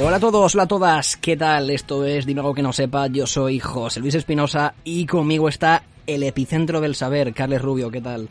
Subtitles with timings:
[0.00, 1.68] Hola a todos, hola a todas, ¿qué tal?
[1.68, 5.84] Esto es Dime algo que no sepa, yo soy José Luis Espinosa y conmigo está
[6.06, 8.28] el epicentro del saber, Carles Rubio, ¿qué tal?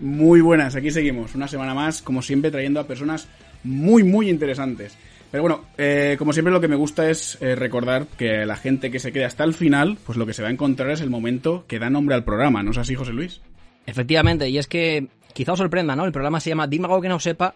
[0.00, 3.26] Muy buenas, aquí seguimos, una semana más, como siempre, trayendo a personas
[3.64, 4.96] muy, muy interesantes.
[5.32, 8.90] Pero bueno, eh, como siempre lo que me gusta es eh, recordar que la gente
[8.90, 11.10] que se quede hasta el final, pues lo que se va a encontrar es el
[11.10, 13.40] momento que da nombre al programa, ¿no es así, José Luis?
[13.84, 16.04] Efectivamente, y es que quizá os sorprenda, ¿no?
[16.04, 17.54] El programa se llama Dime algo que no sepa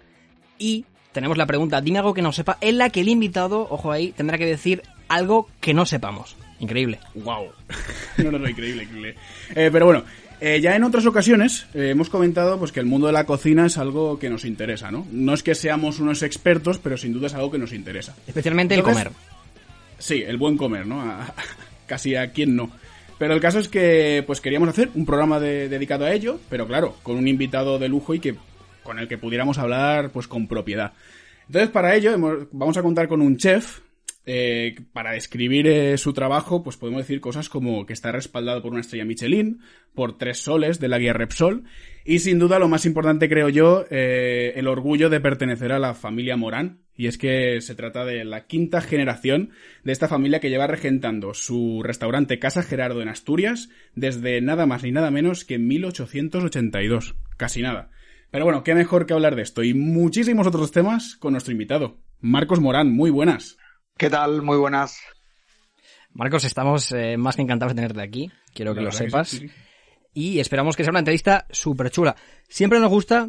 [0.59, 3.93] y tenemos la pregunta Dime algo que no sepa, en la que el invitado, ojo
[3.93, 6.37] ahí, tendrá que decir algo que no sepamos.
[6.61, 6.99] Increíble.
[7.15, 7.47] ¡Wow!
[8.19, 9.15] no, no, no, increíble, increíble.
[9.55, 10.05] Eh, pero bueno,
[10.41, 13.67] eh, ya en otras ocasiones eh, hemos comentado pues que el mundo de la cocina
[13.67, 15.07] es algo que nos interesa, ¿no?
[15.11, 18.15] No es que seamos unos expertos, pero sin duda es algo que nos interesa.
[18.27, 19.11] Especialmente el comer.
[19.99, 21.01] Sí, el buen comer, ¿no?
[21.03, 21.35] A-
[21.87, 22.71] casi a quien no.
[23.19, 26.67] Pero el caso es que pues queríamos hacer un programa de- dedicado a ello, pero
[26.67, 28.35] claro, con un invitado de lujo y que
[28.83, 30.93] con el que pudiéramos hablar pues con propiedad.
[31.47, 33.81] Entonces para ello hemos- vamos a contar con un chef.
[34.25, 38.71] eh, para describir eh, su trabajo, pues podemos decir cosas como que está respaldado por
[38.71, 39.59] una estrella Michelin,
[39.97, 41.65] por tres soles de la guía Repsol,
[42.05, 45.95] y sin duda lo más importante creo yo, eh, el orgullo de pertenecer a la
[45.95, 49.51] familia Morán, y es que se trata de la quinta generación
[49.83, 54.85] de esta familia que lleva regentando su restaurante Casa Gerardo en Asturias desde nada más
[54.85, 57.17] ni nada menos que 1882.
[57.37, 57.91] Casi nada.
[58.33, 61.99] Pero bueno, qué mejor que hablar de esto y muchísimos otros temas con nuestro invitado,
[62.19, 62.91] Marcos Morán.
[62.91, 63.59] Muy buenas.
[63.99, 64.41] ¿Qué tal?
[64.41, 64.99] Muy buenas.
[66.15, 69.29] Marcos, estamos eh, más que encantados de tenerte aquí, quiero que La lo que sepas.
[69.29, 69.55] sí, sí, sí.
[70.15, 72.17] Y esperamos que sea una entrevista súper chula.
[72.49, 73.29] Siempre nos gusta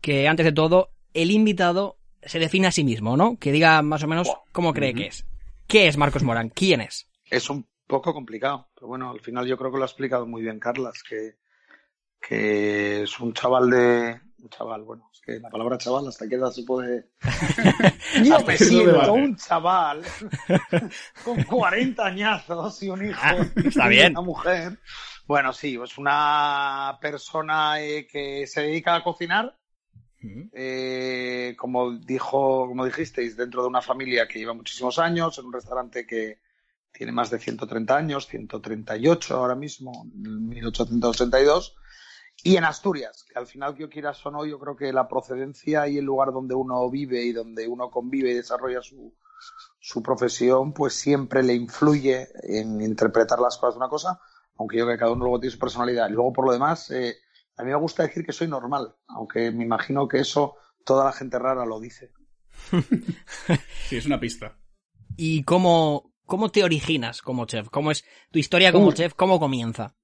[0.00, 3.36] que, antes de todo, el invitado se defina a sí mismo, ¿no?
[3.38, 5.26] Que diga más o menos cómo cree que es.
[5.68, 6.48] ¿Qué es Marcos Morán?
[6.48, 7.08] ¿Quién es?
[7.30, 10.42] Es un poco complicado, pero bueno, al final yo creo que lo ha explicado muy
[10.42, 11.36] bien Carlas, que,
[12.20, 14.20] que es un chaval de...
[14.42, 17.10] Un chaval, bueno, es que la palabra chaval hasta que edad se puede...
[18.24, 20.02] yo me siento un chaval
[21.24, 24.12] con 40 añazos y un hijo Ah, está y bien.
[24.12, 24.78] una mujer.
[25.26, 29.56] Bueno, sí, es una persona eh, que se dedica a cocinar,
[30.52, 35.52] eh, como dijo, como dijisteis, dentro de una familia que lleva muchísimos años, en un
[35.52, 36.40] restaurante que
[36.92, 41.76] tiene más de 130 años, 138 ahora mismo, en 1882,
[42.42, 45.08] y en Asturias, que al final, que yo quieras o no, yo creo que la
[45.08, 49.14] procedencia y el lugar donde uno vive y donde uno convive y desarrolla su,
[49.78, 54.20] su profesión, pues siempre le influye en interpretar las cosas de una cosa,
[54.56, 56.08] aunque yo creo que cada uno luego tiene su personalidad.
[56.08, 57.16] Y luego, por lo demás, eh,
[57.56, 61.12] a mí me gusta decir que soy normal, aunque me imagino que eso toda la
[61.12, 62.12] gente rara lo dice.
[63.88, 64.56] Sí, es una pista.
[65.16, 67.68] ¿Y cómo, cómo te originas como chef?
[67.70, 69.14] ¿Cómo es tu historia como chef?
[69.14, 69.96] ¿Cómo comienza?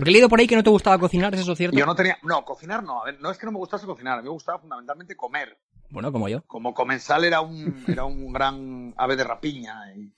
[0.00, 1.76] Porque he leído por ahí que no te gustaba cocinar, ¿es eso cierto?
[1.76, 4.14] Yo no tenía, no, cocinar no, a ver, no es que no me gustase cocinar,
[4.14, 5.58] a mí me gustaba fundamentalmente comer.
[5.90, 6.40] Bueno, como yo.
[6.46, 10.10] Como comensal era un, era un gran ave de rapiña y,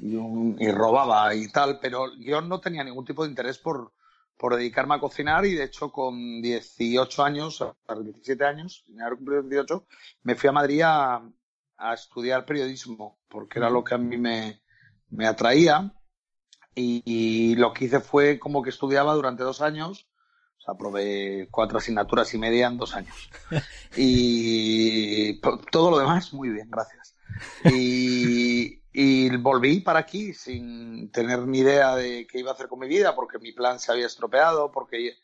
[0.00, 3.92] y, un- y robaba y tal, pero yo no tenía ningún tipo de interés por,
[4.38, 9.02] por dedicarme a cocinar y de hecho con 18 años, a los 17 años, sin
[9.02, 9.84] haber cumplido 18,
[10.22, 11.22] me fui a Madrid a,
[11.76, 14.62] a estudiar periodismo, porque era lo que a mí me,
[15.10, 15.92] me atraía
[16.76, 20.06] y, y lo que hice fue como que estudiaba durante dos años,
[20.58, 23.30] o sea, probé cuatro asignaturas y media en dos años.
[23.96, 27.16] Y todo lo demás, muy bien, gracias.
[27.64, 32.78] Y, y volví para aquí sin tener ni idea de qué iba a hacer con
[32.78, 35.16] mi vida, porque mi plan se había estropeado, porque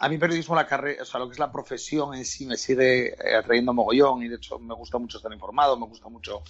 [0.00, 2.56] a mí periodismo, la carrera, o sea, lo que es la profesión en sí me
[2.56, 6.42] sigue eh, atrayendo mogollón y de hecho me gusta mucho estar informado, me gusta mucho,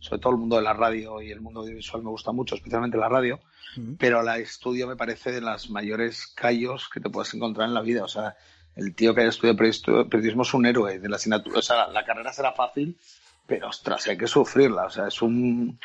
[0.00, 2.98] sobre todo el mundo de la radio y el mundo audiovisual me gusta mucho, especialmente
[2.98, 3.38] la radio,
[3.98, 7.82] pero la estudio me parece de las mayores callos que te puedes encontrar en la
[7.82, 8.34] vida, o sea,
[8.74, 12.04] el tío que haya estudiado periodismo es un héroe de la asignatura, o sea, la
[12.04, 12.98] carrera será fácil,
[13.46, 15.78] pero ostras, hay que sufrirla, o sea, es un,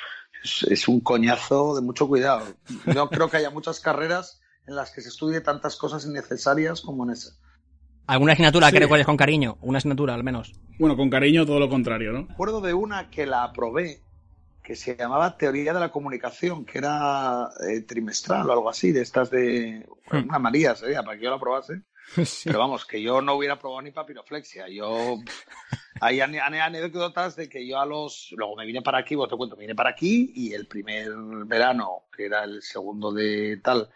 [0.44, 2.47] es, es un coñazo de mucho cuidado.
[2.85, 7.03] No creo que haya muchas carreras en las que se estudie tantas cosas innecesarias como
[7.05, 7.31] en esa.
[8.07, 8.73] ¿Alguna asignatura Sí.
[8.73, 9.57] que recuerdes con cariño?
[9.61, 10.53] Una asignatura, al menos.
[10.79, 12.27] Bueno, con cariño todo lo contrario, ¿no?
[12.27, 14.01] Recuerdo de una que la aprobé
[14.63, 19.01] que se llamaba Teoría de la Comunicación, que era eh, trimestral o algo así, de
[19.01, 20.27] estas de Hmm.
[20.29, 21.81] una María sería, para que yo la probase.
[22.43, 24.67] Pero vamos, que yo no hubiera probado ni papiroflexia.
[24.67, 25.17] Yo
[26.01, 29.55] hay anécdotas de que yo a los luego me vine para aquí, vos te cuento,
[29.55, 31.09] me vine para aquí y el primer
[31.45, 33.89] verano, que era el segundo de tal,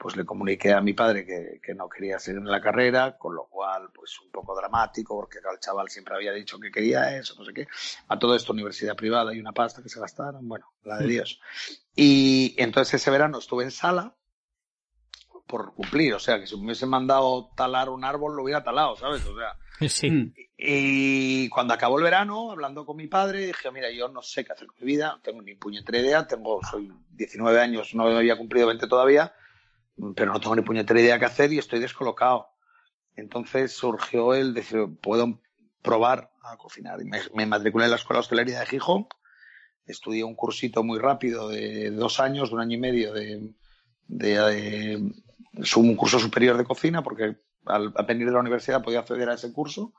[0.00, 3.34] pues le comuniqué a mi padre que, que no quería seguir en la carrera, con
[3.34, 7.34] lo cual, pues un poco dramático, porque el chaval siempre había dicho que quería eso,
[7.38, 7.66] no sé qué.
[8.08, 11.38] A todo esto, universidad privada y una pasta que se gastaron, bueno, la de Dios.
[11.94, 14.16] Y entonces ese verano estuve en sala
[15.46, 18.96] por cumplir, o sea, que si me hubiesen mandado talar un árbol, lo hubiera talado,
[18.96, 19.26] ¿sabes?
[19.26, 19.54] O sea,
[19.88, 20.10] Sí.
[20.10, 20.32] Mm.
[20.56, 24.52] y cuando acabó el verano, hablando con mi padre, dije, mira, yo no sé qué
[24.52, 28.38] hacer con mi vida, no tengo ni puñetera idea, tengo, soy 19 años, no había
[28.38, 29.34] cumplido 20 todavía,
[30.14, 32.48] pero no tengo ni puñetera idea qué hacer y estoy descolocado.
[33.16, 35.40] Entonces surgió el decir, puedo
[35.82, 36.98] probar a cocinar.
[37.04, 39.06] Me, me matriculé en la Escuela de Hostelería de Gijón,
[39.86, 43.54] estudié un cursito muy rápido de dos años, de un año y medio de,
[44.06, 45.12] de,
[45.54, 47.36] es un curso superior de cocina, porque
[47.66, 49.92] al, al venir de la universidad podía acceder a ese curso.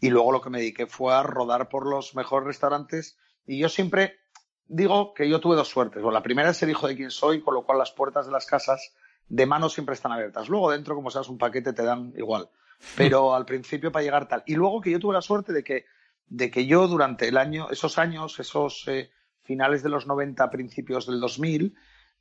[0.00, 3.16] Y luego lo que me dediqué fue a rodar por los mejores restaurantes.
[3.46, 4.18] Y yo siempre
[4.66, 6.02] digo que yo tuve dos suertes.
[6.02, 8.46] La primera es ser hijo de quien soy, con lo cual las puertas de las
[8.46, 8.94] casas
[9.28, 10.48] de mano siempre están abiertas.
[10.48, 12.48] Luego dentro, como seas un paquete, te dan igual.
[12.96, 14.42] Pero al principio para llegar tal.
[14.46, 15.86] Y luego que yo tuve la suerte de que,
[16.26, 19.10] de que yo durante el año, esos años, esos eh,
[19.42, 21.74] finales de los 90, principios del 2000,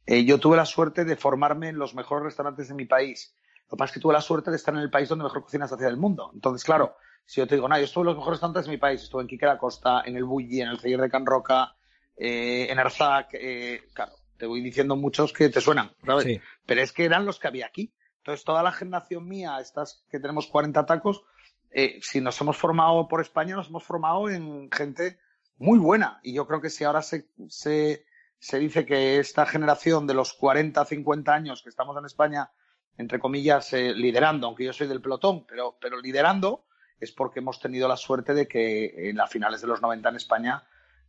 [0.06, 3.36] eh, yo tuve la suerte de formarme en los mejores restaurantes de mi país.
[3.66, 5.44] Lo que pasa es que tuve la suerte de estar en el país donde mejor
[5.44, 6.32] cocina se hacía del mundo.
[6.34, 8.78] Entonces, claro, si yo te digo, no, yo estuve en los mejores restaurantes de mi
[8.78, 11.76] país, estuve en Quique la Costa, en el Bulli, en el Celler de Can Roca,
[12.16, 16.24] eh, en Arzac, eh, claro, te voy diciendo muchos que te suenan, ¿sabes?
[16.26, 16.42] Sí.
[16.66, 17.94] Pero es que eran los que había aquí.
[18.18, 21.24] Entonces, toda la generación mía, estas que tenemos 40 tacos,
[21.72, 25.20] eh, si nos hemos formado por España, nos hemos formado en gente
[25.58, 26.20] muy buena.
[26.24, 28.06] Y yo creo que si ahora se, se,
[28.40, 32.52] se dice que esta generación de los 40, 50 años que estamos en España,
[32.98, 36.66] entre comillas, eh, liderando, aunque yo soy del pelotón, pero, pero liderando,
[37.00, 40.16] es porque hemos tenido la suerte de que en las finales de los 90 en
[40.16, 40.64] España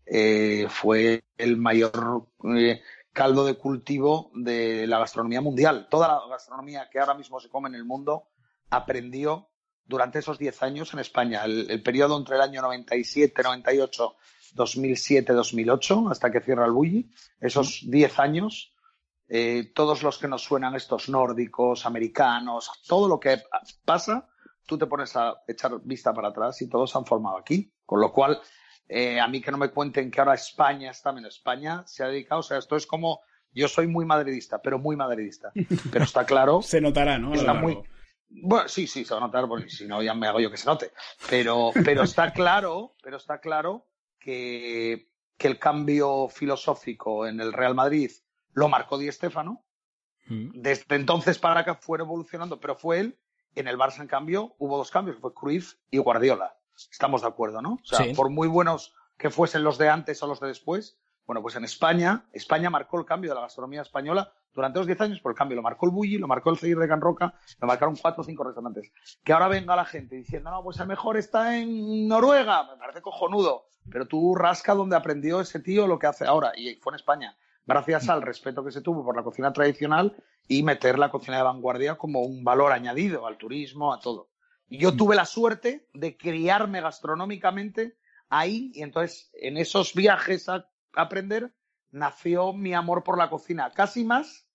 [0.07, 2.83] eh, fue el mayor eh,
[3.15, 5.89] caldo de cultivo de la gastronomía mundial.
[5.89, 8.29] Toda la gastronomía que ahora mismo se come en el mundo
[8.69, 9.49] aprendió
[9.87, 11.45] durante esos 10 años en España.
[11.45, 14.17] El, el periodo entre el año 97, 98,
[14.55, 18.75] 2007, 2008, hasta que cierra el Bulli, esos 10 años,
[19.29, 23.43] eh, todos los que nos suenan estos nórdicos, americanos, todo lo que
[23.85, 24.29] pasa,
[24.67, 27.73] tú te pones a echar vista para atrás y todos se han formado aquí.
[27.87, 28.41] Con lo cual,
[28.89, 31.37] eh, a mí que no me cuenten que ahora España está menos.
[31.37, 33.21] España se ha dedicado, o sea, esto es como,
[33.53, 35.53] yo soy muy madridista, pero muy madridista.
[35.93, 36.63] Pero está claro.
[36.63, 37.35] Se notará, ¿no?
[37.35, 37.79] Está muy,
[38.29, 40.57] bueno, sí, sí, se va a notar, porque si no ya me hago yo que
[40.57, 40.93] se note.
[41.31, 43.87] Pero, pero está claro, pero está claro
[44.19, 48.11] que, que el cambio filosófico en el Real Madrid
[48.53, 49.65] lo marcó Di Stéfano.
[50.27, 50.61] Mm.
[50.61, 53.19] Desde entonces para acá fue evolucionando, pero fue él.
[53.55, 56.57] En el Barça, en cambio, hubo dos cambios, fue Cruyff y Guardiola.
[56.77, 57.75] Estamos de acuerdo, ¿no?
[57.75, 58.15] O sea, Sí.
[58.15, 61.65] por muy buenos que fuesen los de antes o los de después, bueno, pues en
[61.65, 65.39] España, España marcó el cambio de la gastronomía española durante los 10 años por el
[65.39, 65.57] cambio.
[65.57, 68.25] Lo marcó el Bulli, lo marcó el Ceir de Can Roca, lo marcaron cuatro o
[68.25, 68.93] cinco restaurantes.
[69.25, 73.01] Que ahora venga la gente diciendo, no, pues el mejor está en Noruega, me parece
[73.01, 73.69] cojonudo.
[73.91, 77.37] Pero tú rasca donde aprendió ese tío lo que hace ahora, y fue en España.
[77.67, 80.15] Gracias al respeto que se tuvo por la cocina tradicional
[80.47, 84.29] y meter la cocina de vanguardia como un valor añadido al turismo, a todo.
[84.69, 87.97] Y yo tuve la suerte de criarme gastronómicamente
[88.29, 91.53] ahí, y entonces en esos viajes a aprender
[91.91, 94.47] nació mi amor por la cocina, casi más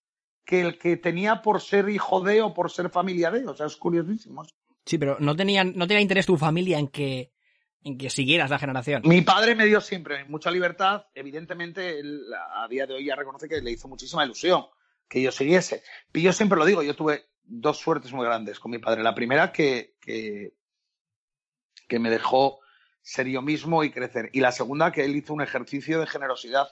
[0.46, 3.68] que el que tenía por ser hijo de o por ser familia de, o sea,
[3.68, 4.44] es curiosísimo.
[4.86, 7.32] Sí, pero no tenían, no tenía interés tu familia en que,
[7.84, 9.04] en que siguieras la generación.
[9.06, 12.24] Mi padre me dio siempre mucha libertad, evidentemente él
[12.56, 14.66] a día de hoy ya reconoce que le hizo muchísima ilusión
[15.10, 15.84] que yo siguiese.
[16.14, 19.04] Y yo siempre lo digo, yo tuve dos suertes muy grandes con mi padre.
[19.04, 20.54] La primera que, que,
[21.88, 22.60] que me dejó
[23.02, 24.32] ser yo mismo y crecer.
[24.34, 26.68] Y la segunda que él hizo un ejercicio de generosidad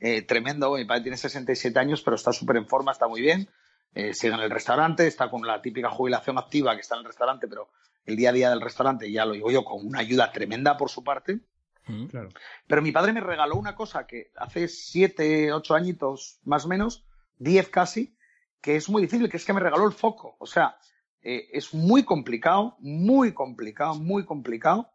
[0.00, 0.74] eh, tremendo.
[0.74, 3.48] Mi padre tiene 67 años, pero está súper en forma, está muy bien.
[3.94, 7.06] Eh, sigue en el restaurante, está con la típica jubilación activa que está en el
[7.06, 7.70] restaurante, pero
[8.04, 10.90] el día a día del restaurante ya lo digo yo con una ayuda tremenda por
[10.90, 11.38] su parte.
[11.86, 12.06] Mm.
[12.06, 12.30] Claro.
[12.66, 17.06] Pero mi padre me regaló una cosa que hace siete, ocho añitos más o menos,
[17.36, 18.16] diez casi,
[18.60, 20.34] que es muy difícil, que es que me regaló el foco.
[20.40, 20.76] O sea,
[21.24, 24.90] eh, es muy complicado, muy complicado, muy complicado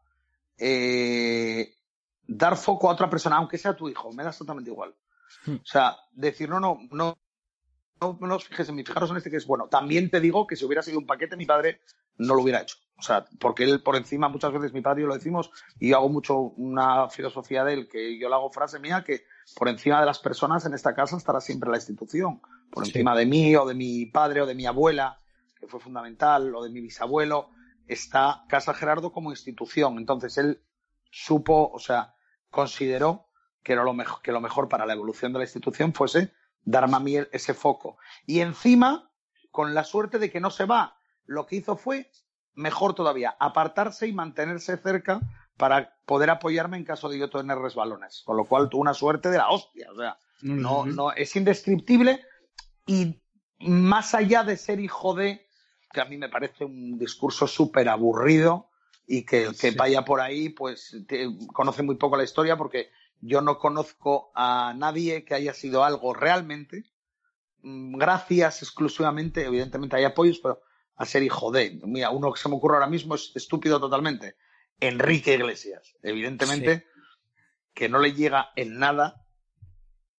[0.60, 1.74] eh,
[2.28, 4.94] dar foco a otra persona, aunque sea tu hijo, me da exactamente igual.
[5.46, 5.56] Hmm.
[5.56, 7.18] O sea, decir, no, no, no,
[8.00, 9.68] no, no os fijes en mí, fijaros en este que es bueno.
[9.68, 11.82] También te digo que si hubiera sido un paquete, mi padre
[12.18, 12.78] no lo hubiera hecho.
[12.98, 15.90] O sea, porque él por encima, muchas veces mi padre y yo lo decimos, y
[15.90, 19.24] yo hago mucho una filosofía de él, que yo le hago frase mía, que
[19.56, 23.26] por encima de las personas en esta casa estará siempre la institución, por encima de
[23.26, 25.18] mí o de mi padre o de mi abuela,
[25.60, 27.50] que fue fundamental, o de mi bisabuelo,
[27.88, 29.98] está Casa Gerardo como institución.
[29.98, 30.62] Entonces él
[31.12, 32.16] supo, o sea,
[32.50, 33.28] consideró
[33.64, 36.32] que, era lo mejor, que lo mejor para la evolución de la institución fuese
[36.64, 37.98] darme a mí ese foco.
[38.26, 39.12] Y encima,
[39.52, 42.12] con la suerte de que no se va, lo que hizo fue,
[42.54, 45.20] mejor todavía, apartarse y mantenerse cerca
[45.58, 48.24] para poder apoyarme en caso de yo tener resbalones.
[48.26, 49.92] Con lo cual tuvo una suerte de la hostia.
[49.92, 52.24] O sea, no, no, es indescriptible
[52.86, 53.22] y
[53.60, 55.49] más allá de ser hijo de,
[55.92, 58.70] que a mí me parece un discurso súper aburrido
[59.08, 60.96] y que el que vaya por ahí, pues
[61.54, 62.92] conoce muy poco la historia porque
[63.22, 66.86] yo no conozco a nadie que haya sido algo realmente,
[67.62, 70.62] mm, gracias exclusivamente, evidentemente hay apoyos, pero
[70.96, 71.80] a ser hijo de.
[71.84, 74.36] Mira, uno que se me ocurre ahora mismo es estúpido totalmente.
[74.80, 75.96] Enrique Iglesias.
[76.04, 76.86] Evidentemente
[77.74, 79.26] que no le llega en nada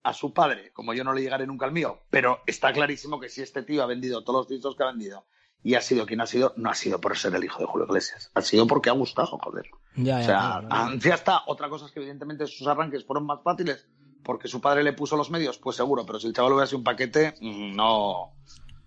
[0.02, 2.00] a su padre, como yo no le llegaré nunca al mío.
[2.10, 5.26] Pero está clarísimo que si este tío ha vendido todos los discos que ha vendido
[5.62, 7.86] y ha sido quien ha sido, no ha sido por ser el hijo de Julio
[7.86, 8.30] Iglesias.
[8.34, 9.66] Ha sido porque ha gustado, joder.
[9.96, 10.62] Ya, o sea,
[10.98, 11.42] ya está.
[11.46, 13.86] Otra cosa es que evidentemente sus arranques fueron más fáciles
[14.22, 16.78] porque su padre le puso los medios, pues seguro, pero si el chaval hubiera sido
[16.78, 18.34] un paquete, mm, no.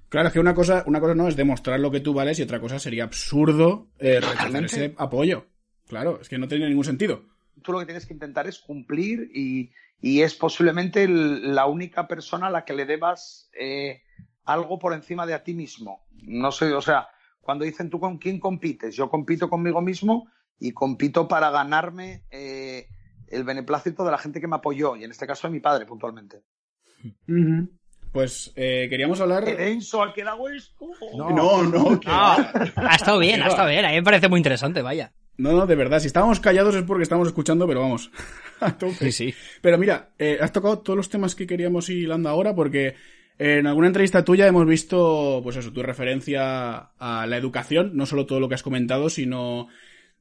[0.09, 2.43] Claro, es que una cosa, una cosa no es demostrar lo que tú vales y
[2.43, 4.21] otra cosa sería absurdo eh,
[4.63, 5.47] ese apoyo.
[5.87, 7.23] Claro, es que no tiene ningún sentido.
[7.63, 12.51] Tú lo que tienes que intentar es cumplir y, es posiblemente la única persona a
[12.51, 14.03] la que le debas eh,
[14.45, 16.05] algo por encima de a ti mismo.
[16.23, 17.07] No sé, o sea,
[17.41, 20.27] cuando dicen tú con quién compites, yo compito conmigo mismo
[20.59, 22.87] y compito para ganarme eh,
[23.27, 25.85] el beneplácito de la gente que me apoyó, y en este caso de mi padre
[25.85, 26.43] puntualmente.
[28.11, 29.43] Pues eh, queríamos hablar.
[29.43, 30.87] ¿Qué denso ha quedado esto?
[31.17, 31.63] No, no.
[31.63, 33.85] no, ha estado bien, ha estado bien.
[33.85, 35.11] A mí me parece muy interesante, vaya.
[35.37, 35.99] No, no, de verdad.
[35.99, 38.11] Si estábamos callados es porque estamos escuchando, pero vamos.
[38.99, 39.33] sí, sí.
[39.61, 42.95] Pero mira, eh, has tocado todos los temas que queríamos ir hilando ahora porque
[43.37, 48.25] en alguna entrevista tuya hemos visto, pues eso, tu referencia a la educación, no solo
[48.25, 49.67] todo lo que has comentado, sino,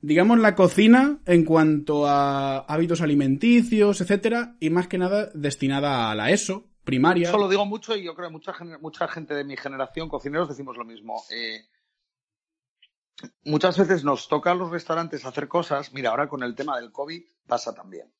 [0.00, 6.14] digamos, la cocina en cuanto a hábitos alimenticios, etcétera, y más que nada destinada a
[6.14, 7.28] la ESO, primaria.
[7.28, 10.48] Eso lo digo mucho y yo creo que mucha, mucha gente de mi generación, cocineros,
[10.48, 11.22] decimos lo mismo.
[11.30, 11.66] Eh,
[13.44, 15.92] muchas veces nos toca a los restaurantes hacer cosas.
[15.92, 18.12] Mira, ahora con el tema del COVID pasa también.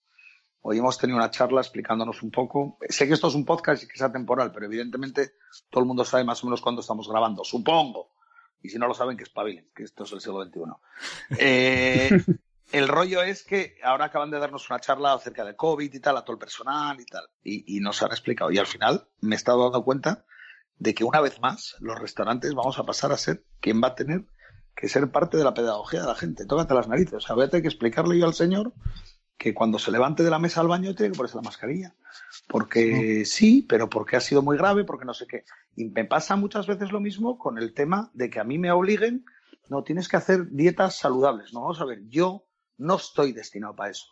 [0.65, 2.79] Hoy hemos tenido una charla explicándonos un poco.
[2.89, 5.35] Sé que esto es un podcast y que sea temporal, pero evidentemente
[5.69, 8.13] todo el mundo sabe más o menos cuándo estamos grabando, supongo.
[8.63, 10.61] Y si no lo saben, que espabilen, que esto es el siglo XXI.
[11.37, 12.11] Eh,
[12.73, 16.17] el rollo es que ahora acaban de darnos una charla acerca de COVID y tal,
[16.17, 18.53] a todo el personal y tal, y, nos han explicado.
[18.53, 20.25] Y al final me he estado dando cuenta
[20.79, 23.95] de que una vez más los restaurantes vamos a pasar a ser quien va a
[23.97, 24.27] tener
[24.77, 26.47] que ser parte de la pedagogía de la gente.
[26.47, 27.15] Tócate las narices.
[27.15, 28.73] O sea, voy que explicarle yo al señor
[29.37, 31.95] que cuando se levante de la mesa al baño tiene que ponerse la mascarilla.
[32.47, 35.45] Porque sí, pero porque ha sido muy grave, porque no sé qué.
[35.75, 38.71] Y me pasa muchas veces lo mismo con el tema de que a mí me
[38.71, 39.25] obliguen,
[39.69, 41.53] no, tienes que hacer dietas saludables.
[41.53, 42.47] No, vamos a ver, yo
[42.77, 44.07] no estoy destinado para eso.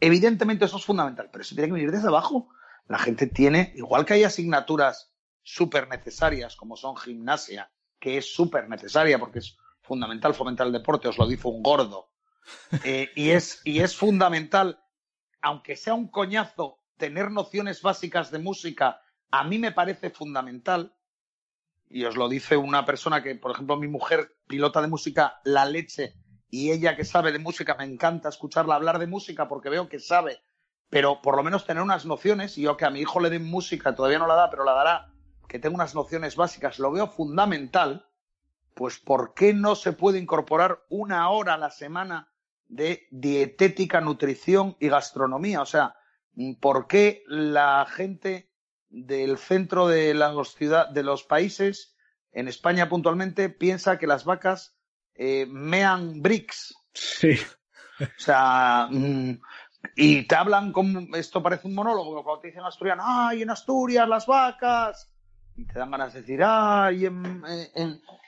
[0.00, 2.48] Evidentemente eso es fundamental, pero eso tiene que venir desde abajo.
[2.88, 8.68] La gente tiene, igual que hay asignaturas súper necesarias como son gimnasia, que es súper
[8.68, 12.11] necesaria porque es fundamental fomentar el deporte, os lo dice un gordo.
[12.84, 14.82] Eh, y, es, y es fundamental,
[15.40, 20.94] aunque sea un coñazo, tener nociones básicas de música, a mí me parece fundamental.
[21.88, 25.64] Y os lo dice una persona que, por ejemplo, mi mujer pilota de música la
[25.64, 26.14] leche
[26.52, 29.98] y ella que sabe de música, me encanta escucharla hablar de música porque veo que
[29.98, 30.42] sabe,
[30.90, 33.44] pero por lo menos tener unas nociones, y yo que a mi hijo le den
[33.44, 35.12] música, todavía no la da, pero la dará,
[35.48, 38.06] que tenga unas nociones básicas, lo veo fundamental,
[38.74, 42.31] pues ¿por qué no se puede incorporar una hora a la semana
[42.72, 45.60] de dietética, nutrición y gastronomía?
[45.62, 45.94] O sea,
[46.60, 48.50] ¿por qué la gente
[48.88, 51.96] del centro de, los ciudad, de los países,
[52.32, 54.76] en España puntualmente, piensa que las vacas
[55.14, 56.74] eh, mean bricks.
[56.92, 57.38] Sí.
[58.00, 59.40] O sea, mm,
[59.96, 64.08] y te hablan como, esto parece un monólogo, cuando te dicen asturiano, ay, en Asturias
[64.08, 65.11] las vacas,
[65.56, 67.42] y te dan ganas de decir, ay, en,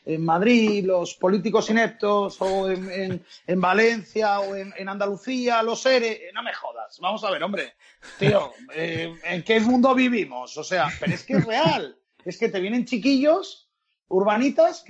[0.05, 6.43] en, Madrid los políticos ineptos, o en, en Valencia, o en, Andalucía, los seres, no
[6.43, 7.75] me jodas, vamos a ver, hombre,
[8.19, 10.57] tío, eh, ¿en qué mundo vivimos?
[10.59, 13.71] O sea, pero es que es real, es que te vienen chiquillos
[14.09, 14.85] urbanitas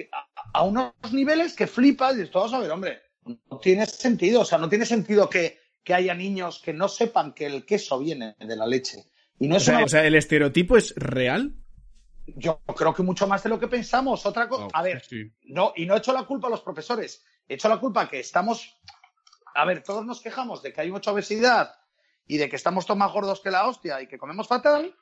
[0.53, 4.45] a, unos niveles que flipas y esto vamos a ver, hombre, no tiene sentido, o
[4.45, 8.57] sea, no tiene sentido que, haya niños que no sepan que el queso viene de
[8.57, 9.05] la leche.
[9.38, 11.55] Y no es o, sea, ¿el estereotipo es real?
[12.26, 14.25] Yo creo que mucho más de lo que pensamos.
[14.25, 15.02] Otra cosa, a ver,
[15.45, 18.21] no, y no he hecho la culpa a los profesores, he hecho la culpa que
[18.21, 18.81] estamos,
[19.54, 21.75] a ver, todos nos quejamos de que hay mucha obesidad
[22.26, 24.97] y de que estamos todos más gordos que la hostia y que comemos fatal,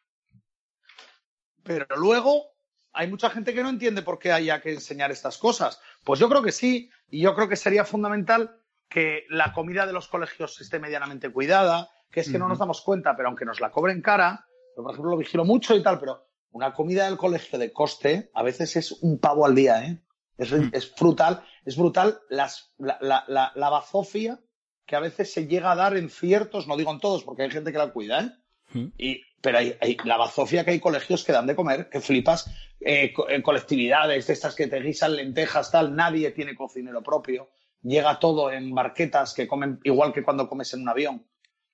[1.62, 2.52] pero luego
[2.92, 5.80] hay mucha gente que no entiende por qué haya que enseñar estas cosas.
[6.04, 9.92] Pues yo creo que sí, y yo creo que sería fundamental que la comida de
[9.92, 13.60] los colegios esté medianamente cuidada, que es que no nos damos cuenta, pero aunque nos
[13.60, 17.16] la cobren cara, yo por ejemplo lo vigilo mucho y tal, pero una comida del
[17.16, 19.98] colegio de coste a veces es un pavo al día, ¿eh?
[20.38, 20.70] Es, Mm.
[20.72, 24.40] es brutal, es brutal las, la, la, la, la bazofia
[24.86, 27.50] que a veces se llega a dar en ciertos, no digo en todos, porque hay
[27.50, 28.30] gente que la cuida, ¿eh?
[28.78, 28.86] Mm.
[28.98, 32.50] Y, pero hay, hay la bazofia que hay colegios que dan de comer, que flipas,
[32.80, 37.50] eh, co- en colectividades, de estas que te guisan lentejas, tal, nadie tiene cocinero propio,
[37.82, 41.26] llega todo en barquetas que comen igual que cuando comes en un avión,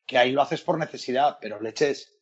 [0.06, 2.17] que ahí lo haces por necesidad, pero leches,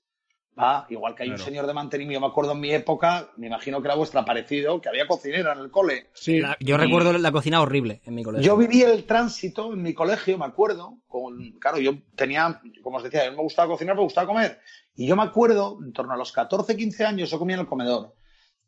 [0.58, 3.80] va, igual que hay un señor de mantenimiento, me acuerdo en mi época, me imagino
[3.82, 6.08] que era vuestra parecido, que había cocinera en el cole.
[6.14, 6.40] Sí.
[6.40, 8.46] La- yo Y- recuerdo la cocina horrible en mi colegio.
[8.46, 10.98] Yo viví el tránsito en mi colegio, me acuerdo.
[11.06, 14.60] Con, claro, yo tenía, como os decía, a mí me gustaba cocinar, me gustaba comer.
[14.94, 17.66] Y yo me acuerdo, en torno a los 14, 15 años, yo comía en el
[17.66, 18.14] comedor.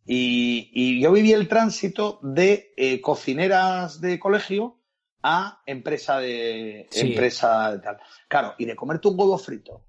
[0.04, 4.76] Y, y yo viví el tránsito de eh, cocineras de colegio
[5.22, 7.08] a empresa de Sí.
[7.08, 7.98] empresa de tal.
[8.28, 9.84] Claro, y de comerte un huevo frito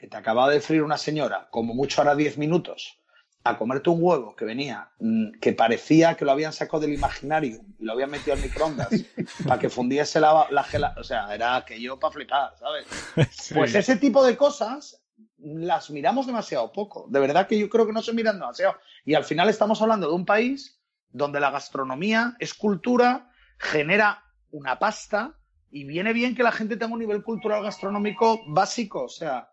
[0.00, 2.98] que te acababa de freír una señora, como mucho ahora 10 minutos,
[3.44, 7.60] a comerte un huevo que venía, mm, que parecía que lo habían sacado del imaginario
[7.78, 8.88] y lo habían metido al microondas
[9.46, 10.94] para que fundiese la, la gela.
[10.98, 12.86] O sea, era aquello para flipar, ¿sabes?
[13.54, 15.02] Pues ese tipo de cosas
[15.36, 17.06] las miramos demasiado poco.
[17.10, 18.76] De verdad que yo creo que no se miran demasiado.
[19.04, 20.80] Y al final estamos hablando de un país
[21.10, 25.36] donde la gastronomía es cultura, genera una pasta
[25.70, 29.04] y viene bien que la gente tenga un nivel cultural gastronómico básico.
[29.04, 29.50] O sea.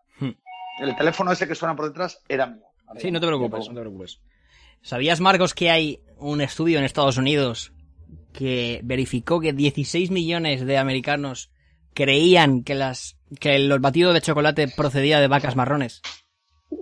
[0.80, 2.64] El teléfono ese que suena por detrás era mío.
[2.86, 4.20] Ahora Sí, ya no te preocupes, no te preocupes.
[4.82, 7.72] ¿Sabías, Marcos, que hay un estudio en Estados Unidos
[8.32, 11.50] que verificó que 16 millones de americanos
[11.94, 16.00] creían que las que el batido de chocolate procedía de vacas marrones?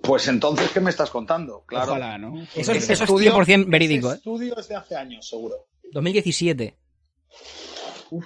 [0.02, 1.64] Pues entonces, ¿qué me estás contando?
[1.66, 1.92] Claro.
[1.92, 2.40] Ojalá, ¿no?
[2.54, 4.18] Eso es- Ese eso es 100% verídico, ese ¿eh?
[4.18, 5.54] estudio es de hace años, seguro.
[5.92, 6.76] 2017.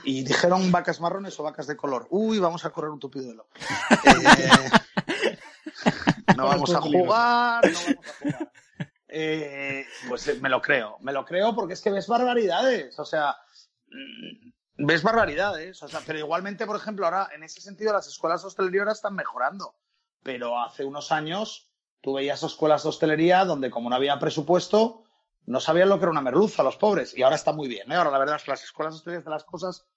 [0.04, 2.06] Y dijeron vacas marrones o vacas de color.
[2.10, 3.46] Uy, vamos a correr un tupido velo.
[4.04, 4.48] Eh,
[6.36, 8.52] no vamos a jugar, no vamos a jugar.
[9.12, 13.04] Eh, pues eh, me lo creo, me lo creo porque es que ves barbaridades, o
[13.04, 13.34] sea,
[13.88, 18.42] mm, ves barbaridades, o sea, pero igualmente, por ejemplo, ahora en ese sentido las escuelas
[18.42, 19.74] de hostelería ahora están mejorando,
[20.22, 25.02] pero hace unos años tú veías escuelas de hostelería donde como no había presupuesto,
[25.44, 27.96] no sabían lo que era una merluza los pobres, y ahora está muy bien, ¿eh?
[27.96, 29.88] ahora la verdad es que las escuelas de hostelería de las cosas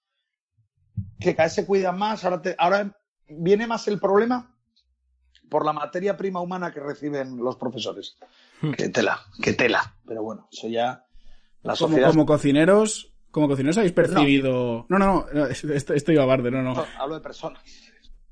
[1.20, 2.98] que cada vez se cuidan más, ahora, te- ahora
[3.28, 4.53] viene más el problema
[5.48, 8.16] por la materia prima humana que reciben los profesores.
[8.76, 9.94] Que tela, que tela.
[10.06, 11.04] Pero bueno, eso ya
[11.62, 12.10] la sociedad.
[12.10, 14.86] como cocineros, como cocineros habéis percibido.
[14.88, 16.84] No, no, no, esto, esto iba a barde, no, no.
[16.98, 17.62] Hablo de personas.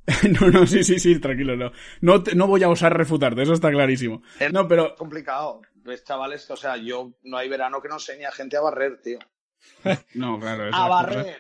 [0.41, 1.71] No, no, sí, sí, sí, tranquilo, no.
[2.01, 4.21] No, te- no voy a osar refutarte, eso está clarísimo.
[4.41, 5.63] Es No, pero complicado.
[5.85, 9.01] Ves, chavales, o sea, yo no hay verano que no enseñe a gente a barrer,
[9.01, 9.19] tío.
[10.15, 10.65] No, claro.
[10.65, 11.37] A exacto, barrer.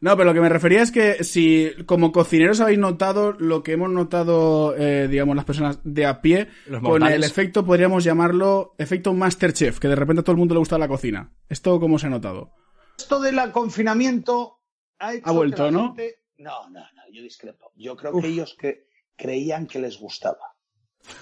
[0.00, 3.72] No, pero lo que me refería es que si como cocineros habéis notado lo que
[3.72, 7.16] hemos notado, eh, digamos, las personas de a pie, Los con mortales.
[7.16, 10.78] el efecto, podríamos llamarlo efecto Masterchef, que de repente a todo el mundo le gusta
[10.78, 11.32] la cocina.
[11.48, 12.52] ¿Esto cómo se ha notado?
[12.96, 14.60] Esto del confinamiento
[15.00, 15.86] ha hecho Ha vuelto, que la ¿no?
[15.88, 17.72] gente- No, no, no, yo discrepo.
[17.74, 20.38] Yo creo que ellos que creían que les gustaba.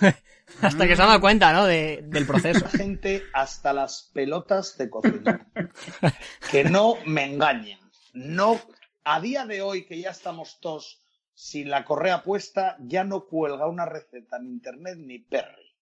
[0.60, 1.64] Hasta que se han dado cuenta, ¿no?
[1.64, 2.60] De- del proceso.
[2.66, 5.46] La gente hasta las pelotas de cocinar.
[6.50, 7.78] que no me engañen.
[8.16, 8.59] No,
[9.05, 11.02] a día de hoy que ya estamos todos
[11.35, 15.76] sin la correa puesta, ya no cuelga una receta en internet ni Perry.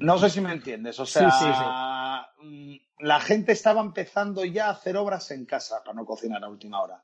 [0.00, 1.00] No sé si me entiendes.
[1.00, 5.94] O sea, Sí, mm, la gente estaba empezando ya a hacer obras en casa para
[5.94, 7.02] no cocinar a última hora.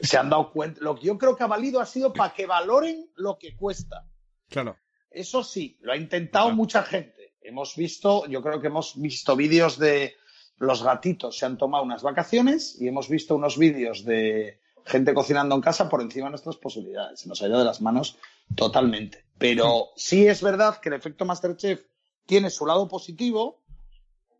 [0.00, 0.80] Se han dado cuenta.
[0.82, 4.06] Lo que yo creo que ha valido ha sido para que valoren lo que cuesta.
[4.50, 4.76] Claro.
[5.10, 7.36] Eso sí, lo ha intentado mucha gente.
[7.40, 10.14] Hemos visto, yo creo que hemos visto vídeos de
[10.60, 15.54] los gatitos se han tomado unas vacaciones y hemos visto unos vídeos de gente cocinando
[15.54, 17.20] en casa por encima de nuestras posibilidades.
[17.20, 18.18] Se nos ha ido de las manos
[18.54, 19.24] totalmente.
[19.38, 21.82] Pero sí es verdad que el efecto Masterchef
[22.26, 23.62] tiene su lado positivo,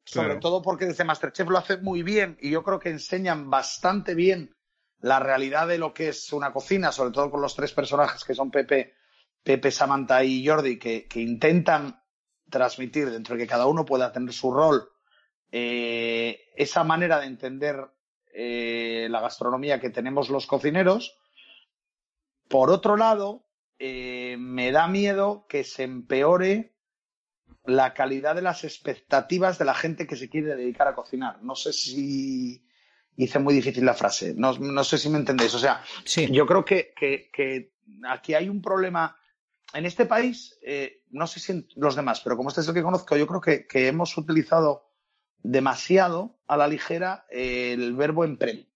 [0.05, 0.41] sobre Claro.
[0.41, 4.55] todo porque desde Masterchef lo hace muy bien y yo creo que enseñan bastante bien
[4.99, 8.35] la realidad de lo que es una cocina, sobre todo con los tres personajes que
[8.35, 8.93] son Pepe,
[9.43, 12.03] Pepe, Samantha y Jordi, que, que intentan
[12.51, 14.87] transmitir dentro de que cada uno pueda tener su rol,
[15.53, 17.77] eh, esa manera de entender
[18.33, 21.17] eh, la gastronomía que tenemos los cocineros.
[22.49, 23.47] Por otro lado,
[23.79, 26.75] eh, me da miedo que se empeore
[27.65, 31.43] la calidad de las expectativas de la gente que se quiere dedicar a cocinar.
[31.43, 32.65] No sé si
[33.17, 34.35] hice muy difícil la frase.
[34.37, 35.55] No, no sé si me entendéis.
[35.55, 36.29] O sea, Sí.
[36.33, 37.73] yo creo que, que- que
[38.09, 39.17] aquí hay un problema.
[39.73, 42.75] En este país, eh, no sé si en los demás, pero como este es el
[42.75, 44.90] que conozco, yo creo que, que hemos utilizado
[45.43, 48.67] demasiado a la ligera el verbo emprender.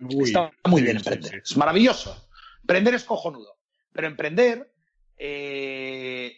[0.00, 1.30] Uy, Está muy sí, bien sí, emprender.
[1.32, 1.38] sí.
[1.44, 2.28] Es maravilloso.
[2.62, 3.56] Emprender es cojonudo.
[3.92, 4.72] Pero emprender,
[5.16, 6.34] eh,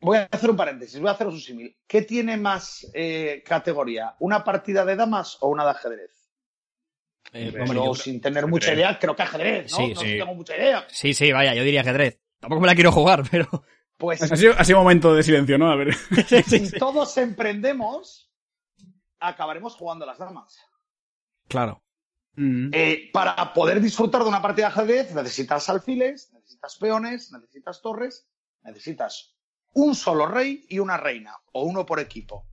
[0.00, 1.76] voy a hacer un paréntesis, voy a haceros un símil.
[1.86, 4.14] ¿Qué tiene más eh, categoría?
[4.20, 6.10] ¿Una partida de damas o una de ajedrez?
[7.32, 8.50] Eh, Yo, sin tener ajedrez.
[8.50, 9.76] mucha idea, creo que ajedrez, ¿no?
[9.78, 10.06] Sí, no sí.
[10.18, 10.84] tengo mucha idea.
[10.88, 12.18] sí, sí, vaya, yo diría ajedrez.
[12.40, 13.48] Tampoco me la quiero jugar, pero...
[13.96, 15.70] Pues Ha sido, ha sido un momento de silencio, ¿no?
[15.70, 15.94] A ver.
[16.26, 16.78] Sí, sí, si sí.
[16.78, 18.29] todos emprendemos,
[19.20, 20.58] acabaremos jugando a las damas.
[21.48, 21.82] Claro.
[22.36, 22.70] Mm.
[22.72, 28.28] Eh, para poder disfrutar de una partida de ajedrez necesitas alfiles, necesitas peones, necesitas torres,
[28.62, 29.36] necesitas
[29.72, 32.46] un solo rey y una reina, o uno por equipo.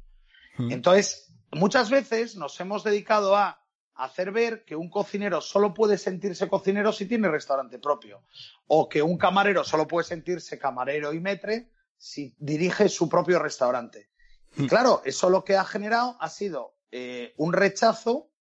[0.58, 0.72] Mm.
[0.72, 3.64] Entonces, muchas veces nos hemos dedicado a
[3.96, 8.24] hacer ver que un cocinero solo puede sentirse cocinero si tiene restaurante propio,
[8.68, 14.10] o que un camarero solo puede sentirse camarero y metre si dirige su propio restaurante.
[14.58, 18.32] Y claro, eso lo que ha generado ha sido eh, un rechazo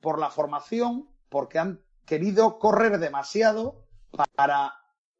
[0.00, 3.86] por la formación, porque han querido correr demasiado
[4.34, 4.72] para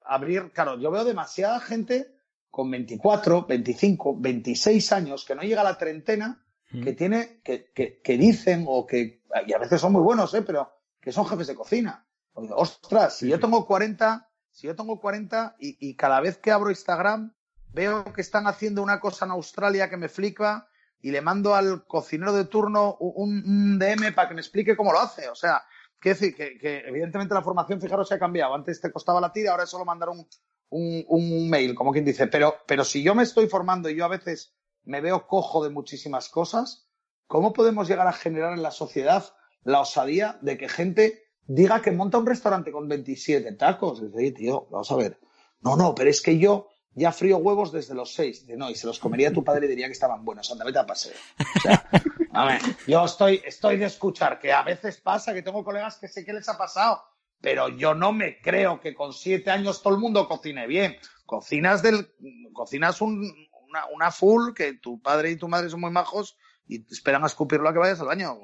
[0.02, 0.52] abrir.
[0.52, 2.16] Claro, yo veo demasiada gente
[2.50, 8.00] con 24, 25, 26 años que no llega a la treintena, que tiene, que, que,
[8.00, 10.42] que dicen o que, y a veces son muy buenos, ¿eh?
[10.42, 12.06] pero que son jefes de cocina.
[12.32, 16.52] Oye, Ostras, si yo tengo 40, si yo tengo 40 y, y cada vez que
[16.52, 17.34] abro Instagram
[17.72, 20.68] veo que están haciendo una cosa en Australia que me flipa
[21.02, 25.00] y le mando al cocinero de turno un, DM para que me explique cómo lo
[25.00, 25.28] hace.
[25.28, 25.62] O sea,
[25.98, 28.54] quiero decir que, evidentemente la formación, fijaros, se ha cambiado.
[28.54, 30.26] Antes te costaba la tira, ahora es solo mandar un,
[30.68, 32.26] un, mail, como quien dice.
[32.26, 34.54] Pero, pero si yo me estoy formando y yo a veces
[34.84, 36.88] me veo cojo de muchísimas cosas,
[37.26, 39.24] ¿cómo podemos llegar a generar en la sociedad
[39.62, 44.02] la osadía de que gente diga que monta un restaurante con 27 tacos?
[44.02, 45.18] Dice, tío, vamos a ver.
[45.62, 48.40] No, no, pero es que yo ya frío huevos desde los seis.
[48.46, 50.50] Dice, no, y se los comería tu padre y diría que estaban buenos.
[50.50, 51.14] Anda, vete a paseo.
[51.38, 51.88] O sea,
[52.32, 56.08] a ver, yo estoy, estoy de escuchar que a veces pasa que tengo colegas que
[56.08, 57.02] sé que les ha pasado,
[57.40, 60.96] pero yo no me creo que con siete años todo el mundo cocine bien.
[61.26, 62.12] Cocinas del,
[62.52, 63.32] cocinas un,
[63.68, 66.36] una, una full que tu padre y tu madre son muy majos
[66.70, 68.38] y esperan a escupirlo a que vayas al baño.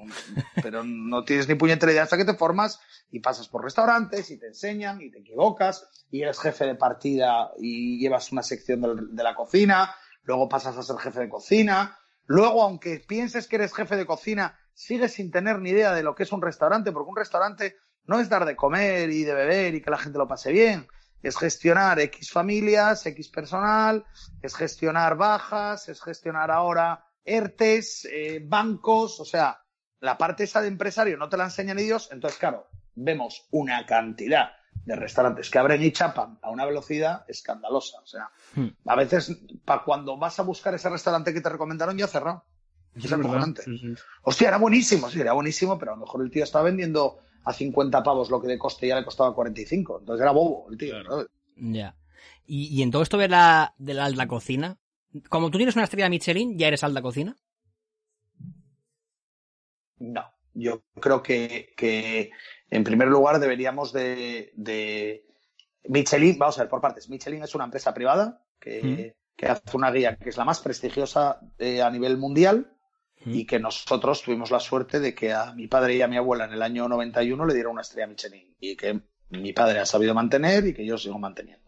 [0.61, 4.39] Pero no tienes ni puñetera idea hasta que te formas y pasas por restaurantes y
[4.39, 9.23] te enseñan y te equivocas y eres jefe de partida y llevas una sección de
[9.23, 13.95] la cocina, luego pasas a ser jefe de cocina, luego aunque pienses que eres jefe
[13.97, 17.17] de cocina, sigues sin tener ni idea de lo que es un restaurante, porque un
[17.17, 20.51] restaurante no es dar de comer y de beber y que la gente lo pase
[20.51, 20.89] bien,
[21.23, 24.05] es gestionar X familias, X personal,
[24.43, 29.59] es gestionar bajas, es gestionar ahora ERTES, eh, bancos, o sea,
[30.01, 34.51] la parte esa de empresario no te la enseñan ellos, entonces claro, vemos una cantidad
[34.85, 38.69] de restaurantes que abren y chapan a una velocidad escandalosa, o sea, Hmm.
[38.87, 42.45] a veces para cuando vas a buscar ese restaurante que te recomendaron ya cerrado.
[42.95, 43.63] Es acojonante.
[43.63, 43.95] Sí, sí.
[44.23, 47.53] Hostia, era buenísimo, sí, era buenísimo, pero a lo mejor el tío estaba vendiendo a
[47.53, 49.99] 50 pavos lo que de coste ya le costaba 45.
[50.01, 50.95] Entonces era bobo el tío.
[50.95, 51.11] Claro.
[51.11, 51.27] ¿sabes?
[51.57, 51.95] Ya.
[52.47, 54.79] Y, y en todo esto de la, de la cocina,
[55.29, 57.37] como tú tienes una estrella Michelin, ¿ya eres alta cocina?
[59.99, 60.25] No,
[60.55, 62.31] yo creo que, que
[62.71, 65.25] en primer lugar deberíamos de, de-
[65.85, 67.09] Michelin, vamos a ver por partes.
[67.09, 71.41] Michelin es una empresa privada que, que hace una guía que es la más prestigiosa
[71.59, 72.73] eh, a nivel mundial
[73.25, 76.45] y que nosotros tuvimos la suerte de que a mi padre y a mi abuela
[76.45, 79.01] en el año 91 le dieron una estrella Michelin y que
[79.31, 81.66] mi padre ha sabido mantener y que yo sigo manteniendo.